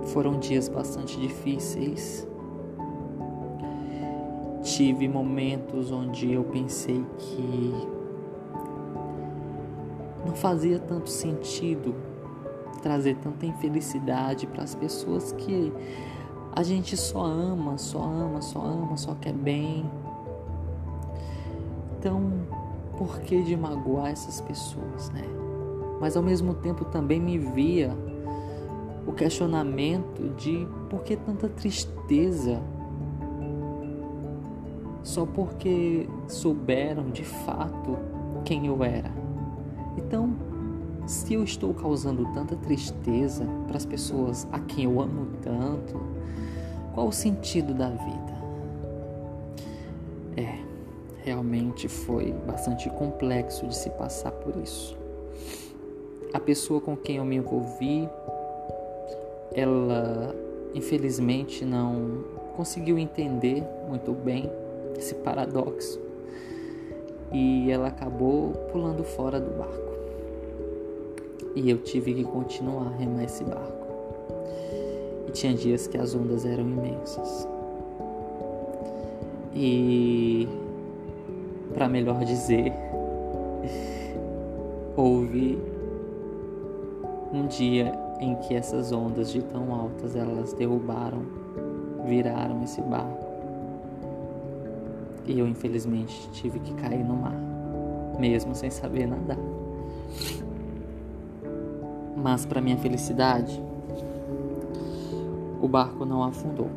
foram 0.06 0.40
dias 0.40 0.68
bastante 0.68 1.16
difíceis. 1.20 2.26
Tive 4.64 5.06
momentos 5.06 5.92
onde 5.92 6.32
eu 6.32 6.42
pensei 6.42 7.04
que 7.18 8.01
não 10.32 10.36
fazia 10.36 10.78
tanto 10.78 11.10
sentido 11.10 11.94
trazer 12.82 13.16
tanta 13.16 13.44
infelicidade 13.44 14.46
para 14.46 14.64
as 14.64 14.74
pessoas 14.74 15.32
que 15.32 15.70
a 16.56 16.62
gente 16.62 16.96
só 16.96 17.22
ama, 17.22 17.76
só 17.76 18.02
ama, 18.02 18.40
só 18.40 18.60
ama, 18.60 18.96
só 18.96 19.14
quer 19.14 19.34
bem. 19.34 19.84
Então, 21.98 22.32
por 22.96 23.20
que 23.20 23.42
de 23.42 23.56
magoar 23.56 24.10
essas 24.10 24.40
pessoas, 24.40 25.10
né? 25.10 25.22
Mas 26.00 26.16
ao 26.16 26.22
mesmo 26.22 26.54
tempo 26.54 26.86
também 26.86 27.20
me 27.20 27.38
via 27.38 27.94
o 29.06 29.12
questionamento 29.12 30.34
de 30.36 30.66
por 30.88 31.02
que 31.02 31.14
tanta 31.14 31.48
tristeza 31.48 32.60
só 35.02 35.26
porque 35.26 36.08
souberam 36.26 37.10
de 37.10 37.24
fato 37.24 37.98
quem 38.44 38.66
eu 38.66 38.82
era. 38.82 39.21
Então, 39.96 40.34
se 41.06 41.34
eu 41.34 41.42
estou 41.42 41.74
causando 41.74 42.24
tanta 42.32 42.56
tristeza 42.56 43.44
para 43.66 43.76
as 43.76 43.84
pessoas 43.84 44.46
a 44.52 44.58
quem 44.60 44.84
eu 44.84 45.00
amo 45.00 45.26
tanto, 45.42 46.00
qual 46.94 47.08
o 47.08 47.12
sentido 47.12 47.74
da 47.74 47.88
vida? 47.88 48.32
É, 50.36 50.58
realmente 51.22 51.88
foi 51.88 52.32
bastante 52.46 52.88
complexo 52.90 53.66
de 53.66 53.76
se 53.76 53.90
passar 53.90 54.32
por 54.32 54.56
isso. 54.56 54.96
A 56.32 56.40
pessoa 56.40 56.80
com 56.80 56.96
quem 56.96 57.16
eu 57.16 57.24
me 57.24 57.36
envolvi, 57.36 58.08
ela 59.54 60.34
infelizmente 60.74 61.64
não 61.64 62.24
conseguiu 62.56 62.98
entender 62.98 63.62
muito 63.88 64.12
bem 64.12 64.50
esse 64.96 65.14
paradoxo 65.16 66.01
e 67.32 67.70
ela 67.70 67.88
acabou 67.88 68.50
pulando 68.70 69.02
fora 69.02 69.40
do 69.40 69.50
barco. 69.56 69.92
E 71.54 71.70
eu 71.70 71.78
tive 71.78 72.14
que 72.14 72.24
continuar 72.24 72.88
a 72.88 72.96
remar 72.96 73.24
esse 73.24 73.42
barco. 73.44 73.86
E 75.28 75.32
tinha 75.32 75.54
dias 75.54 75.86
que 75.86 75.96
as 75.96 76.14
ondas 76.14 76.44
eram 76.44 76.62
imensas. 76.62 77.48
E, 79.54 80.48
para 81.74 81.88
melhor 81.88 82.24
dizer, 82.24 82.72
houve 84.96 85.58
um 87.32 87.46
dia 87.46 87.92
em 88.20 88.34
que 88.36 88.54
essas 88.54 88.92
ondas 88.92 89.30
de 89.30 89.42
tão 89.42 89.74
altas 89.74 90.16
elas 90.16 90.52
derrubaram, 90.52 91.22
viraram 92.04 92.62
esse 92.62 92.80
barco 92.82 93.21
e 95.26 95.38
eu, 95.38 95.46
infelizmente, 95.46 96.28
tive 96.32 96.58
que 96.58 96.74
cair 96.74 97.04
no 97.04 97.14
mar, 97.14 97.36
mesmo 98.18 98.54
sem 98.54 98.70
saber 98.70 99.06
nadar. 99.06 99.38
Mas, 102.16 102.44
para 102.44 102.60
minha 102.60 102.76
felicidade, 102.76 103.62
o 105.60 105.68
barco 105.68 106.04
não 106.04 106.22
afundou. 106.22 106.70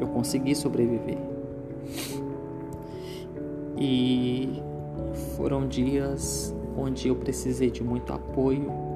Eu 0.00 0.06
consegui 0.08 0.54
sobreviver. 0.54 1.18
E 3.76 4.62
foram 5.36 5.66
dias 5.66 6.54
onde 6.76 7.08
eu 7.08 7.16
precisei 7.16 7.70
de 7.70 7.82
muito 7.82 8.12
apoio 8.12 8.88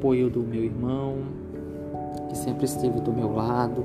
apoio 0.00 0.30
do 0.30 0.40
meu 0.40 0.64
irmão, 0.64 1.18
que 2.30 2.36
sempre 2.36 2.64
esteve 2.64 3.00
do 3.00 3.12
meu 3.12 3.34
lado 3.34 3.84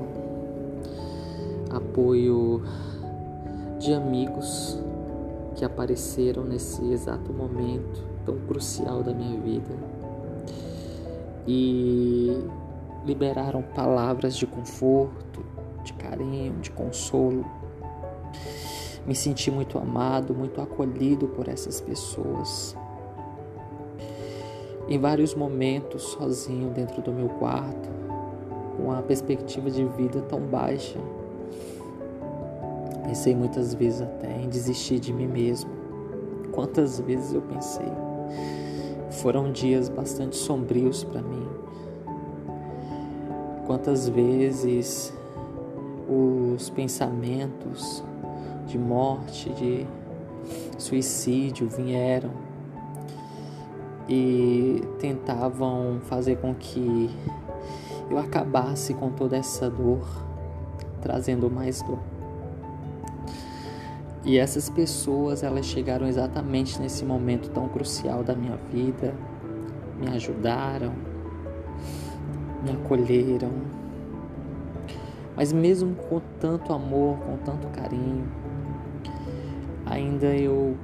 apoio 1.76 2.62
de 3.78 3.92
amigos 3.92 4.78
que 5.54 5.64
apareceram 5.64 6.44
nesse 6.44 6.84
exato 6.90 7.32
momento 7.32 8.04
tão 8.24 8.36
crucial 8.40 9.02
da 9.02 9.14
minha 9.14 9.40
vida 9.40 9.74
e 11.46 12.44
liberaram 13.04 13.62
palavras 13.62 14.36
de 14.36 14.46
conforto, 14.46 15.44
de 15.84 15.92
carinho, 15.92 16.54
de 16.60 16.70
consolo. 16.70 17.44
Me 19.06 19.14
senti 19.14 19.50
muito 19.50 19.78
amado, 19.78 20.34
muito 20.34 20.60
acolhido 20.60 21.28
por 21.28 21.48
essas 21.48 21.80
pessoas. 21.80 22.76
Em 24.88 24.98
vários 24.98 25.34
momentos, 25.34 26.02
sozinho 26.02 26.70
dentro 26.70 27.00
do 27.00 27.12
meu 27.12 27.28
quarto, 27.28 27.88
com 28.76 28.92
a 28.92 29.02
perspectiva 29.02 29.70
de 29.70 29.84
vida 29.84 30.20
tão 30.22 30.40
baixa, 30.40 30.98
pensei 33.06 33.34
muitas 33.34 33.72
vezes 33.72 34.02
até 34.02 34.42
em 34.42 34.48
desistir 34.48 34.98
de 34.98 35.12
mim 35.12 35.28
mesmo. 35.28 35.70
Quantas 36.52 36.98
vezes 36.98 37.32
eu 37.32 37.40
pensei? 37.42 37.92
Foram 39.10 39.52
dias 39.52 39.88
bastante 39.88 40.36
sombrios 40.36 41.04
para 41.04 41.22
mim. 41.22 41.46
Quantas 43.66 44.08
vezes 44.08 45.12
os 46.08 46.68
pensamentos 46.70 48.02
de 48.66 48.78
morte, 48.78 49.50
de 49.50 49.86
suicídio 50.78 51.68
vieram 51.68 52.30
e 54.08 54.82
tentavam 54.98 56.00
fazer 56.02 56.36
com 56.36 56.54
que 56.54 57.10
eu 58.08 58.18
acabasse 58.18 58.94
com 58.94 59.10
toda 59.10 59.36
essa 59.36 59.68
dor, 59.68 60.06
trazendo 61.00 61.50
mais 61.50 61.82
dor. 61.82 62.15
E 64.26 64.38
essas 64.38 64.68
pessoas, 64.68 65.44
elas 65.44 65.66
chegaram 65.66 66.04
exatamente 66.08 66.80
nesse 66.80 67.04
momento 67.04 67.48
tão 67.50 67.68
crucial 67.68 68.24
da 68.24 68.34
minha 68.34 68.56
vida, 68.72 69.14
me 70.00 70.08
ajudaram, 70.08 70.92
me 72.64 72.72
acolheram. 72.72 73.52
Mas 75.36 75.52
mesmo 75.52 75.94
com 75.94 76.20
tanto 76.40 76.72
amor, 76.72 77.18
com 77.18 77.36
tanto 77.36 77.68
carinho, 77.68 78.26
ainda 79.86 80.26
eu 80.34 80.76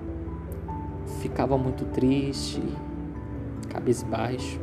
ficava 1.21 1.59
muito 1.59 1.85
triste, 1.87 2.63
cabisbaixo, 3.69 4.61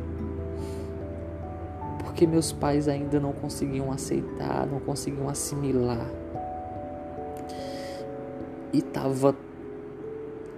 porque 1.98 2.26
meus 2.26 2.50
pais 2.50 2.88
ainda 2.88 3.20
não 3.20 3.32
conseguiam 3.32 3.92
aceitar, 3.92 4.66
não 4.66 4.80
conseguiam 4.80 5.28
assimilar. 5.28 6.19
E 8.72 8.80
tava 8.82 9.34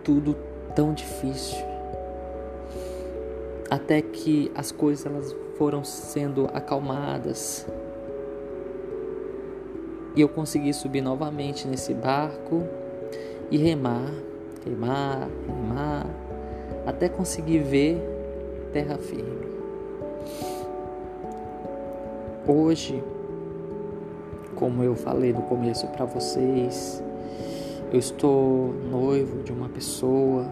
tudo 0.05 0.37
tão 0.75 0.92
difícil. 0.92 1.59
Até 3.70 4.03
que 4.03 4.51
as 4.55 4.70
coisas 4.70 5.07
elas 5.07 5.35
foram 5.57 5.83
sendo 5.85 6.46
acalmadas. 6.53 7.66
E 10.14 10.20
eu 10.20 10.29
consegui 10.29 10.75
subir 10.75 11.01
novamente 11.01 11.66
nesse 11.66 11.94
barco 11.94 12.64
e 13.51 13.57
remar, 13.57 14.12
remar, 14.64 15.29
remar, 15.46 16.07
até 16.87 17.09
conseguir 17.09 17.61
ver 17.61 17.98
terra 18.72 18.98
firme. 18.98 19.46
Hoje, 22.46 23.03
como 24.55 24.83
eu 24.83 24.94
falei 24.94 25.33
no 25.33 25.42
começo 25.42 25.87
para 25.88 26.05
vocês, 26.05 27.03
eu 27.92 27.98
estou 27.98 28.72
noivo 28.90 29.42
de 29.42 29.52
uma 29.52 29.68
pessoa, 29.68 30.46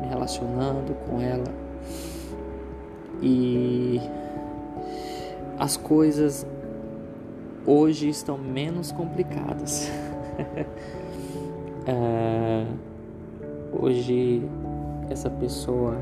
me 0.00 0.08
relacionando 0.08 0.94
com 0.94 1.20
ela. 1.20 1.46
E 3.22 4.00
as 5.56 5.76
coisas 5.76 6.44
hoje 7.64 8.08
estão 8.08 8.36
menos 8.36 8.90
complicadas. 8.90 9.88
é, 11.86 12.66
hoje 13.72 14.42
essa 15.08 15.30
pessoa 15.30 15.96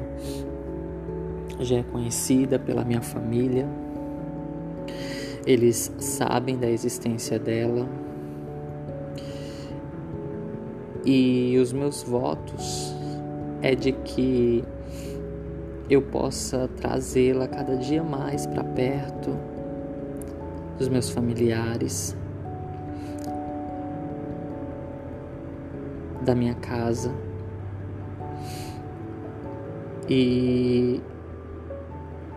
já 1.61 1.77
é 1.77 1.83
conhecida 1.83 2.59
pela 2.59 2.83
minha 2.87 3.03
família, 3.03 3.69
eles 5.47 5.93
sabem 5.99 6.57
da 6.57 6.71
existência 6.71 7.39
dela 7.39 7.87
e 11.05 11.59
os 11.59 11.73
meus 11.73 12.03
votos 12.03 12.95
é 13.61 13.75
de 13.75 13.93
que 13.93 14.65
eu 15.89 16.01
possa 16.01 16.69
trazê-la 16.77 17.47
cada 17.47 17.77
dia 17.77 18.03
mais 18.03 18.47
para 18.47 18.65
perto 18.65 19.37
dos 20.79 20.89
meus 20.89 21.11
familiares, 21.11 22.17
da 26.23 26.35
minha 26.35 26.55
casa. 26.55 27.13
E 30.09 31.01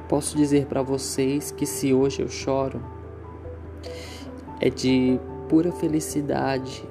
posso 0.08 0.38
dizer 0.38 0.65
para 0.65 0.82
vocês 0.82 1.51
que 1.51 1.65
se 1.65 1.93
hoje 1.93 2.21
eu 2.21 2.30
choro, 2.30 2.82
é 4.60 4.69
de 4.69 5.19
pura 5.49 5.71
felicidade, 5.71 6.84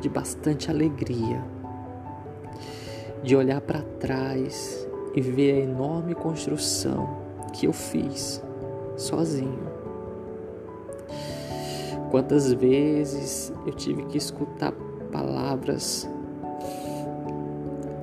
de 0.00 0.08
bastante 0.08 0.70
alegria, 0.70 1.44
de 3.22 3.36
olhar 3.36 3.60
para 3.60 3.82
trás 3.98 4.88
e 5.14 5.20
ver 5.20 5.54
a 5.54 5.58
enorme 5.64 6.14
construção 6.14 7.18
que 7.52 7.66
eu 7.66 7.72
fiz 7.72 8.42
sozinho. 8.96 9.70
Quantas 12.10 12.52
vezes 12.52 13.52
eu 13.66 13.72
tive 13.72 14.04
que 14.04 14.18
escutar 14.18 14.72
palavras 15.12 16.08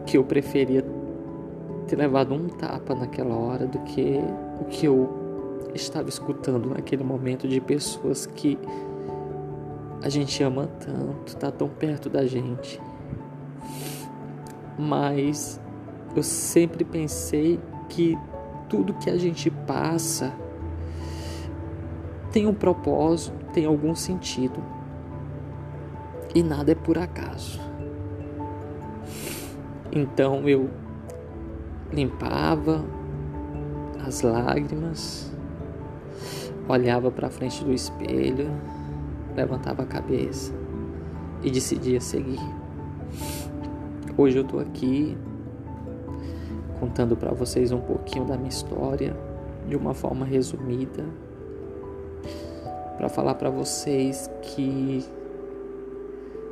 que 0.05 0.17
eu 0.17 0.23
preferia 0.23 0.83
ter 1.87 1.97
levado 1.97 2.33
um 2.33 2.47
tapa 2.47 2.95
naquela 2.95 3.35
hora 3.35 3.65
do 3.65 3.79
que 3.79 4.19
o 4.61 4.65
que 4.65 4.85
eu 4.85 5.09
estava 5.73 6.09
escutando 6.09 6.69
naquele 6.69 7.03
momento 7.03 7.47
de 7.47 7.59
pessoas 7.59 8.25
que 8.25 8.57
a 10.01 10.09
gente 10.09 10.41
ama 10.43 10.67
tanto, 10.79 11.35
tá 11.37 11.51
tão 11.51 11.67
perto 11.67 12.09
da 12.09 12.25
gente. 12.25 12.79
Mas 14.77 15.59
eu 16.15 16.23
sempre 16.23 16.83
pensei 16.83 17.59
que 17.89 18.17
tudo 18.69 18.93
que 18.93 19.09
a 19.09 19.17
gente 19.17 19.49
passa 19.49 20.33
tem 22.31 22.45
um 22.45 22.53
propósito, 22.53 23.35
tem 23.53 23.65
algum 23.65 23.95
sentido. 23.95 24.61
E 26.35 26.43
nada 26.43 26.71
é 26.71 26.75
por 26.75 26.97
acaso. 26.97 27.59
Então 29.91 30.47
eu 30.47 30.69
limpava 31.91 32.85
as 34.05 34.21
lágrimas, 34.21 35.31
olhava 36.67 37.09
para 37.09 37.29
frente 37.29 37.63
do 37.63 37.73
espelho, 37.73 38.51
levantava 39.37 39.83
a 39.83 39.85
cabeça 39.85 40.51
e 41.43 41.51
decidia 41.51 42.01
seguir. 42.01 42.41
Hoje 44.17 44.39
eu 44.39 44.43
estou 44.43 44.59
aqui 44.59 45.15
contando 46.79 47.15
para 47.15 47.31
vocês 47.31 47.71
um 47.71 47.79
pouquinho 47.79 48.25
da 48.25 48.35
minha 48.35 48.49
história 48.49 49.15
de 49.67 49.75
uma 49.75 49.93
forma 49.93 50.25
resumida, 50.25 51.05
para 52.97 53.09
falar 53.09 53.35
para 53.35 53.49
vocês 53.49 54.29
que 54.41 55.05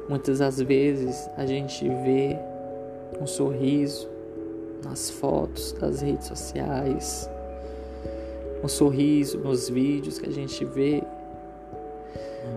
muitas 0.08 0.40
das 0.40 0.62
vezes 0.62 1.28
a 1.36 1.46
gente 1.46 1.88
vê 1.88 2.38
um 3.20 3.26
sorriso 3.26 4.08
nas 4.84 5.10
fotos 5.10 5.72
das 5.74 6.02
redes 6.02 6.28
sociais, 6.28 7.30
um 8.64 8.68
sorriso 8.68 9.40
nos 9.40 9.70
vídeos 9.70 10.20
que 10.20 10.30
a 10.30 10.32
gente 10.32 10.64
vê, 10.66 11.02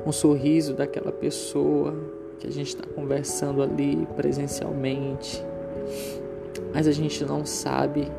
um 0.07 0.12
sorriso 0.12 0.74
daquela 0.74 1.12
pessoa 1.12 1.94
que 2.38 2.46
a 2.46 2.51
gente 2.51 2.68
está 2.68 2.85
conversando 2.94 3.62
ali 3.62 4.07
presencialmente, 4.16 5.44
mas 6.72 6.87
a 6.87 6.92
gente 6.92 7.24
não 7.24 7.44
sabe 7.44 8.11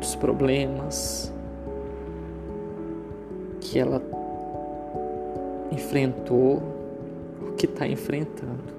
dos 0.00 0.14
problemas 0.14 1.32
que 3.60 3.78
ela 3.78 4.02
enfrentou, 5.70 6.62
o 7.42 7.52
que 7.56 7.66
está 7.66 7.86
enfrentando. 7.86 8.76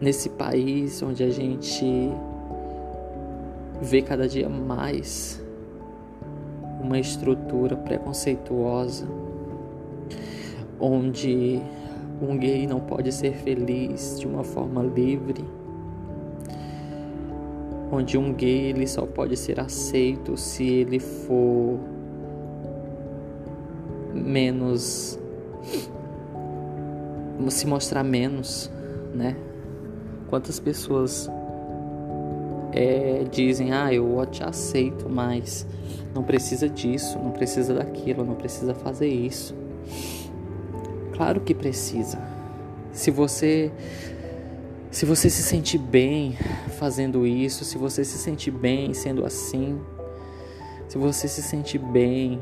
nesse 0.00 0.28
país 0.30 1.02
onde 1.02 1.22
a 1.22 1.30
gente 1.30 1.84
vê 3.80 4.02
cada 4.02 4.28
dia 4.28 4.48
mais 4.48 5.42
uma 6.86 6.98
estrutura 7.00 7.76
preconceituosa, 7.76 9.06
onde 10.78 11.60
um 12.22 12.38
gay 12.38 12.66
não 12.66 12.78
pode 12.78 13.10
ser 13.12 13.32
feliz 13.34 14.20
de 14.20 14.26
uma 14.26 14.44
forma 14.44 14.82
livre, 14.82 15.44
onde 17.90 18.16
um 18.16 18.32
gay 18.32 18.70
ele 18.70 18.86
só 18.86 19.04
pode 19.04 19.36
ser 19.36 19.58
aceito 19.58 20.36
se 20.36 20.64
ele 20.64 21.00
for 21.00 21.80
menos 24.14 25.18
se 27.50 27.66
mostrar 27.66 28.02
menos, 28.02 28.70
né? 29.14 29.36
Quantas 30.28 30.58
pessoas 30.58 31.30
é, 32.76 33.24
dizem, 33.30 33.72
ah, 33.72 33.92
eu 33.92 34.24
te 34.30 34.44
aceito, 34.44 35.08
mas 35.08 35.66
não 36.14 36.22
precisa 36.22 36.68
disso, 36.68 37.18
não 37.18 37.30
precisa 37.30 37.72
daquilo, 37.72 38.22
não 38.22 38.34
precisa 38.34 38.74
fazer 38.74 39.08
isso. 39.08 39.54
Claro 41.14 41.40
que 41.40 41.54
precisa. 41.54 42.18
Se 42.92 43.10
você 43.10 43.72
se 44.90 45.04
você 45.04 45.28
se 45.28 45.42
sente 45.42 45.76
bem 45.76 46.36
fazendo 46.78 47.26
isso, 47.26 47.64
se 47.64 47.76
você 47.76 48.04
se 48.04 48.18
sente 48.18 48.50
bem 48.50 48.94
sendo 48.94 49.26
assim, 49.26 49.78
se 50.88 50.96
você 50.96 51.28
se 51.28 51.42
sente 51.42 51.78
bem 51.78 52.40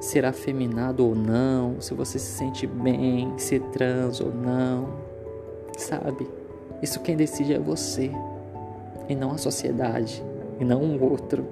ser 0.00 0.24
afeminado 0.24 1.06
ou 1.06 1.14
não, 1.14 1.80
se 1.80 1.94
você 1.94 2.18
se 2.18 2.36
sente 2.36 2.66
bem 2.66 3.32
ser 3.38 3.60
trans 3.72 4.20
ou 4.20 4.32
não, 4.32 4.94
sabe? 5.76 6.28
Isso 6.82 7.00
quem 7.00 7.16
decide 7.16 7.54
é 7.54 7.58
você 7.58 8.12
e 9.12 9.16
não 9.16 9.32
a 9.32 9.38
sociedade 9.38 10.22
e 10.58 10.64
não 10.64 10.82
um 10.82 11.02
outro. 11.02 11.44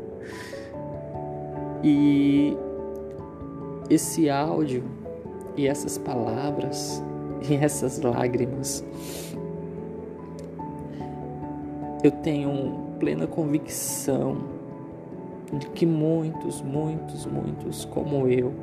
E 1.83 2.57
esse 3.88 4.29
áudio 4.29 4.85
e 5.57 5.66
essas 5.66 5.99
palavras 5.99 7.03
e 7.49 7.55
essas 7.55 8.01
lágrimas 8.01 8.85
eu 12.03 12.11
tenho 12.11 12.94
plena 12.99 13.27
convicção 13.27 14.38
de 15.53 15.66
que 15.68 15.85
muitos, 15.85 16.62
muitos, 16.62 17.27
muitos 17.27 17.85
como 17.85 18.29
eu 18.29 18.55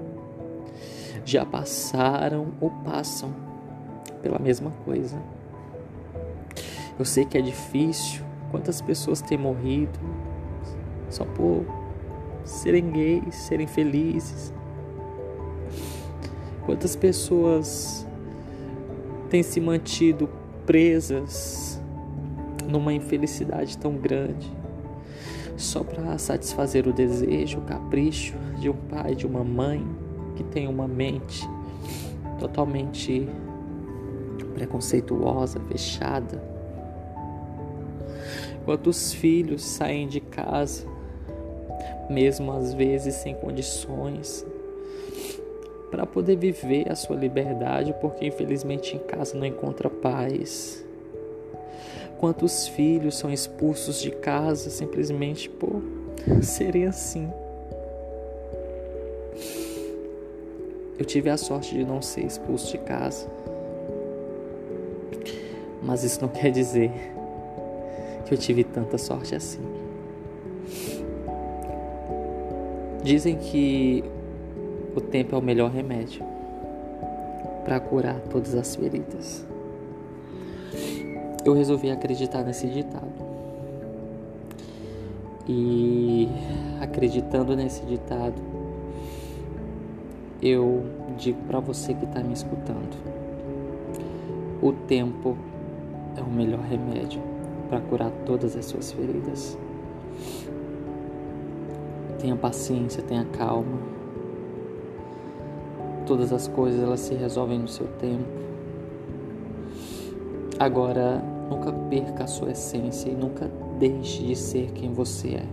já 1.25 1.45
passaram 1.45 2.47
ou 2.61 2.71
passam 2.85 3.31
pela 4.21 4.39
mesma 4.39 4.71
coisa. 4.85 5.21
Eu 6.97 7.05
sei 7.05 7.25
que 7.25 7.37
é 7.37 7.41
difícil, 7.41 8.23
quantas 8.51 8.81
pessoas 8.81 9.21
têm 9.21 9.37
morrido 9.37 9.99
só 11.09 11.25
por 11.25 11.65
serem 12.43 12.91
gays, 12.91 13.35
serem 13.35 13.67
felizes. 13.67 14.53
Quantas 16.65 16.95
pessoas 16.95 18.05
têm 19.29 19.43
se 19.43 19.59
mantido 19.59 20.29
presas 20.65 21.81
numa 22.67 22.93
infelicidade 22.93 23.77
tão 23.77 23.95
grande 23.95 24.51
só 25.57 25.83
para 25.83 26.17
satisfazer 26.17 26.87
o 26.87 26.93
desejo, 26.93 27.59
o 27.59 27.61
capricho 27.61 28.35
de 28.59 28.69
um 28.69 28.75
pai, 28.75 29.15
de 29.15 29.25
uma 29.25 29.43
mãe 29.43 29.83
que 30.35 30.43
tem 30.43 30.67
uma 30.67 30.87
mente 30.87 31.49
totalmente 32.39 33.27
preconceituosa, 34.53 35.59
fechada. 35.61 36.56
Quantos 38.65 39.13
filhos 39.13 39.63
saem 39.63 40.07
de 40.07 40.19
casa, 40.19 40.85
mesmo 42.09 42.51
às 42.51 42.73
vezes 42.73 43.15
sem 43.15 43.33
condições, 43.35 44.45
para 45.91 46.05
poder 46.05 46.35
viver 46.35 46.91
a 46.91 46.95
sua 46.95 47.15
liberdade, 47.15 47.93
porque 48.01 48.27
infelizmente 48.27 48.95
em 48.95 48.99
casa 48.99 49.37
não 49.37 49.45
encontra 49.45 49.89
paz 49.89 50.85
Quantos 52.19 52.67
filhos 52.67 53.15
são 53.15 53.31
expulsos 53.31 54.01
de 54.01 54.09
casa 54.09 54.71
simplesmente 54.71 55.47
por 55.47 55.83
serem 56.41 56.87
assim? 56.87 57.31
Eu 60.97 61.05
tive 61.05 61.29
a 61.29 61.37
sorte 61.37 61.75
de 61.75 61.85
não 61.85 62.01
ser 62.01 62.21
expulso 62.21 62.71
de 62.71 62.79
casa. 62.79 63.27
Mas 65.83 66.03
isso 66.03 66.19
não 66.19 66.27
quer 66.27 66.49
dizer 66.49 66.91
que 68.27 68.33
eu 68.33 68.37
tive 68.37 68.63
tanta 68.63 68.97
sorte 68.97 69.35
assim. 69.35 69.61
Dizem 73.03 73.37
que 73.37 74.03
o 74.95 75.01
tempo 75.01 75.35
é 75.35 75.39
o 75.39 75.41
melhor 75.41 75.71
remédio 75.71 76.25
para 77.63 77.79
curar 77.79 78.19
todas 78.29 78.53
as 78.55 78.75
feridas 78.75 79.45
eu 81.47 81.53
resolvi 81.53 81.89
acreditar 81.89 82.43
nesse 82.43 82.67
ditado. 82.67 83.27
E 85.47 86.27
acreditando 86.81 87.55
nesse 87.55 87.85
ditado, 87.85 88.35
eu 90.41 90.83
digo 91.17 91.39
para 91.47 91.61
você 91.61 91.93
que 91.93 92.03
está 92.03 92.21
me 92.21 92.33
escutando: 92.33 92.97
o 94.61 94.73
tempo 94.73 95.37
é 96.17 96.21
o 96.21 96.29
melhor 96.29 96.59
remédio 96.59 97.21
para 97.69 97.79
curar 97.81 98.11
todas 98.25 98.55
as 98.55 98.65
suas 98.65 98.91
feridas. 98.91 99.57
Tenha 102.19 102.35
paciência, 102.35 103.03
tenha 103.03 103.25
calma. 103.25 103.77
Todas 106.05 106.31
as 106.31 106.47
coisas 106.47 106.81
elas 106.81 107.01
se 107.01 107.13
resolvem 107.13 107.59
no 107.59 107.67
seu 107.67 107.87
tempo. 107.99 108.25
Agora, 110.59 111.21
Nunca 111.49 111.71
perca 111.71 112.25
a 112.25 112.27
sua 112.27 112.51
essência 112.51 113.09
e 113.09 113.15
nunca 113.15 113.49
deixe 113.79 114.23
de 114.23 114.35
ser 114.35 114.71
quem 114.73 114.91
você 114.91 115.35
é. 115.35 115.45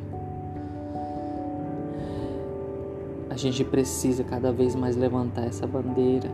A 3.31 3.37
gente 3.37 3.64
precisa 3.64 4.24
cada 4.24 4.53
vez 4.53 4.74
mais 4.74 4.96
levantar 4.96 5.46
essa 5.46 5.66
bandeira. 5.66 6.31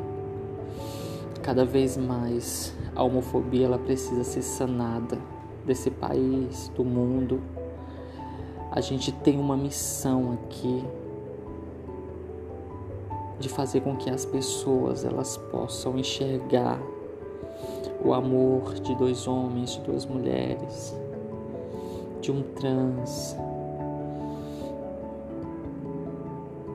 Cada 1.42 1.64
vez 1.64 1.96
mais 1.96 2.74
a 2.94 3.02
homofobia 3.02 3.66
ela 3.66 3.78
precisa 3.78 4.24
ser 4.24 4.42
sanada 4.42 5.18
desse 5.70 5.88
país, 5.88 6.68
do 6.74 6.84
mundo. 6.84 7.40
A 8.72 8.80
gente 8.80 9.12
tem 9.12 9.38
uma 9.38 9.56
missão 9.56 10.32
aqui 10.32 10.84
de 13.38 13.48
fazer 13.48 13.80
com 13.80 13.96
que 13.96 14.10
as 14.10 14.24
pessoas 14.24 15.04
elas 15.04 15.36
possam 15.36 15.96
enxergar 15.96 16.82
o 18.04 18.12
amor 18.12 18.74
de 18.80 18.96
dois 18.96 19.28
homens, 19.28 19.74
de 19.76 19.80
duas 19.82 20.04
mulheres, 20.04 20.92
de 22.20 22.32
um 22.32 22.42
trans, 22.42 23.36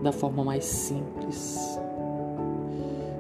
da 0.02 0.14
forma 0.14 0.42
mais 0.42 0.64
simples. 0.64 1.78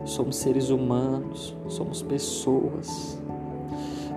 Somos 0.05 0.37
seres 0.37 0.69
humanos, 0.69 1.53
somos 1.67 2.01
pessoas, 2.01 3.19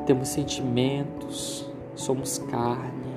temos 0.09 0.29
sentimentos, 0.29 1.71
somos 1.95 2.39
carne, 2.39 3.15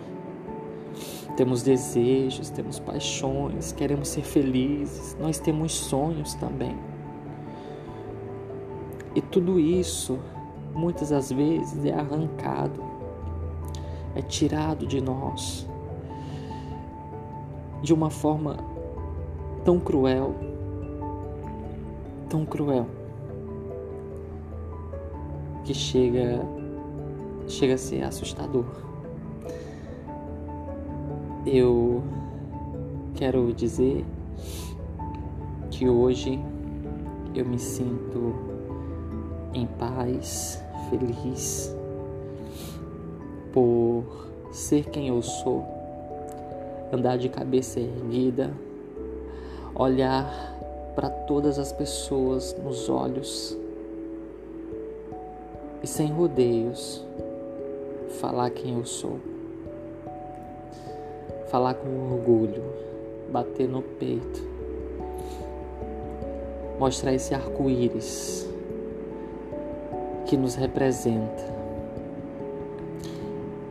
temos 1.37 1.63
desejos, 1.63 2.49
temos 2.49 2.79
paixões, 2.79 3.71
queremos 3.71 4.09
ser 4.09 4.23
felizes, 4.23 5.15
nós 5.17 5.39
temos 5.39 5.71
sonhos 5.71 6.33
também. 6.33 6.77
E 9.15 9.21
tudo 9.21 9.57
isso 9.57 10.19
muitas 10.75 11.11
das 11.11 11.31
vezes 11.31 11.85
é 11.85 11.93
arrancado, 11.93 12.83
é 14.13 14.21
tirado 14.21 14.85
de 14.85 14.99
nós 14.99 15.65
de 17.81 17.93
uma 17.93 18.09
forma 18.09 18.57
tão 19.63 19.79
cruel, 19.79 20.35
tão 22.27 22.45
cruel, 22.45 22.85
que 25.63 25.73
chega 25.73 26.45
chega 27.51 27.73
a 27.75 27.77
ser 27.77 28.03
assustador. 28.03 28.65
Eu 31.45 32.01
quero 33.15 33.53
dizer 33.53 34.05
que 35.69 35.87
hoje 35.87 36.39
eu 37.35 37.45
me 37.45 37.59
sinto 37.59 38.33
em 39.53 39.67
paz, 39.67 40.63
feliz 40.89 41.75
por 43.53 44.03
ser 44.51 44.85
quem 44.85 45.09
eu 45.09 45.21
sou, 45.21 45.65
andar 46.91 47.17
de 47.17 47.27
cabeça 47.27 47.79
erguida, 47.79 48.53
olhar 49.75 50.25
para 50.95 51.09
todas 51.09 51.59
as 51.59 51.73
pessoas 51.73 52.55
nos 52.63 52.87
olhos 52.87 53.57
e 55.83 55.87
sem 55.87 56.07
rodeios 56.07 57.05
falar 58.21 58.51
quem 58.51 58.75
eu 58.75 58.85
sou. 58.85 59.19
Falar 61.49 61.73
com 61.73 62.13
orgulho, 62.13 62.63
bater 63.31 63.67
no 63.67 63.81
peito. 63.81 64.51
mostrar 66.79 67.13
esse 67.13 67.35
arco-íris 67.35 68.49
que 70.25 70.35
nos 70.35 70.55
representa 70.55 71.43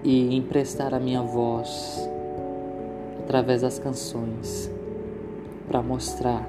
e 0.05 0.37
emprestar 0.37 0.95
a 0.95 1.01
minha 1.01 1.21
voz 1.21 2.09
através 3.25 3.63
das 3.63 3.81
canções 3.81 4.71
para 5.67 5.83
mostrar 5.83 6.47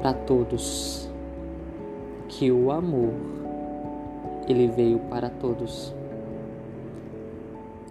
para 0.00 0.14
todos 0.14 1.06
que 2.28 2.50
o 2.50 2.70
amor 2.70 3.12
ele 4.48 4.68
veio 4.68 5.00
para 5.00 5.28
todos. 5.28 6.01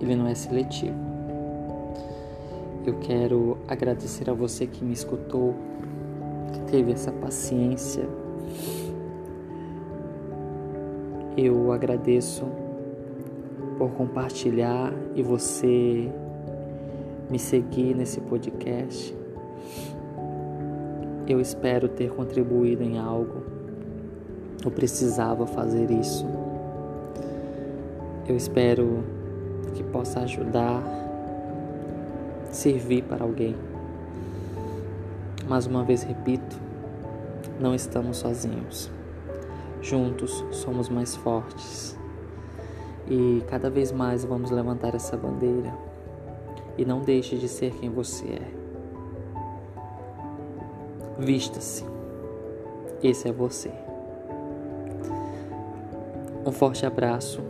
Ele 0.01 0.15
não 0.15 0.27
é 0.27 0.33
seletivo. 0.33 0.95
Eu 2.83 2.95
quero 2.95 3.59
agradecer 3.67 4.27
a 4.27 4.33
você 4.33 4.65
que 4.65 4.83
me 4.83 4.91
escutou, 4.91 5.53
que 6.51 6.59
teve 6.71 6.91
essa 6.91 7.11
paciência. 7.11 8.09
Eu 11.37 11.71
agradeço 11.71 12.43
por 13.77 13.91
compartilhar 13.91 14.91
e 15.15 15.21
você 15.21 16.09
me 17.29 17.37
seguir 17.37 17.95
nesse 17.95 18.19
podcast. 18.21 19.15
Eu 21.27 21.39
espero 21.39 21.87
ter 21.87 22.09
contribuído 22.11 22.81
em 22.81 22.97
algo. 22.97 23.43
Eu 24.65 24.71
precisava 24.71 25.45
fazer 25.45 25.91
isso. 25.91 26.25
Eu 28.27 28.35
espero 28.35 29.20
que 29.73 29.83
possa 29.83 30.21
ajudar, 30.21 30.81
servir 32.51 33.03
para 33.03 33.23
alguém. 33.23 33.55
Mais 35.47 35.65
uma 35.65 35.83
vez 35.83 36.03
repito, 36.03 36.57
não 37.59 37.75
estamos 37.75 38.17
sozinhos. 38.17 38.89
Juntos 39.81 40.43
somos 40.51 40.89
mais 40.89 41.15
fortes. 41.15 41.97
E 43.09 43.43
cada 43.47 43.69
vez 43.69 43.91
mais 43.91 44.23
vamos 44.23 44.51
levantar 44.51 44.95
essa 44.95 45.17
bandeira. 45.17 45.73
E 46.77 46.85
não 46.85 47.01
deixe 47.01 47.37
de 47.37 47.47
ser 47.47 47.73
quem 47.75 47.89
você 47.89 48.25
é. 48.27 48.61
Vista-se. 51.19 51.85
Esse 53.03 53.27
é 53.27 53.31
você. 53.31 53.71
Um 56.45 56.51
forte 56.51 56.85
abraço. 56.85 57.41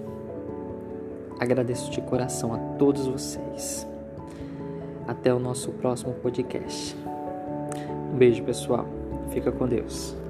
Agradeço 1.41 1.89
de 1.89 1.99
coração 2.01 2.53
a 2.53 2.59
todos 2.77 3.07
vocês. 3.07 3.87
Até 5.07 5.33
o 5.33 5.39
nosso 5.39 5.71
próximo 5.71 6.13
podcast. 6.13 6.95
Um 8.13 8.15
beijo, 8.15 8.43
pessoal. 8.43 8.85
Fica 9.31 9.51
com 9.51 9.67
Deus. 9.67 10.20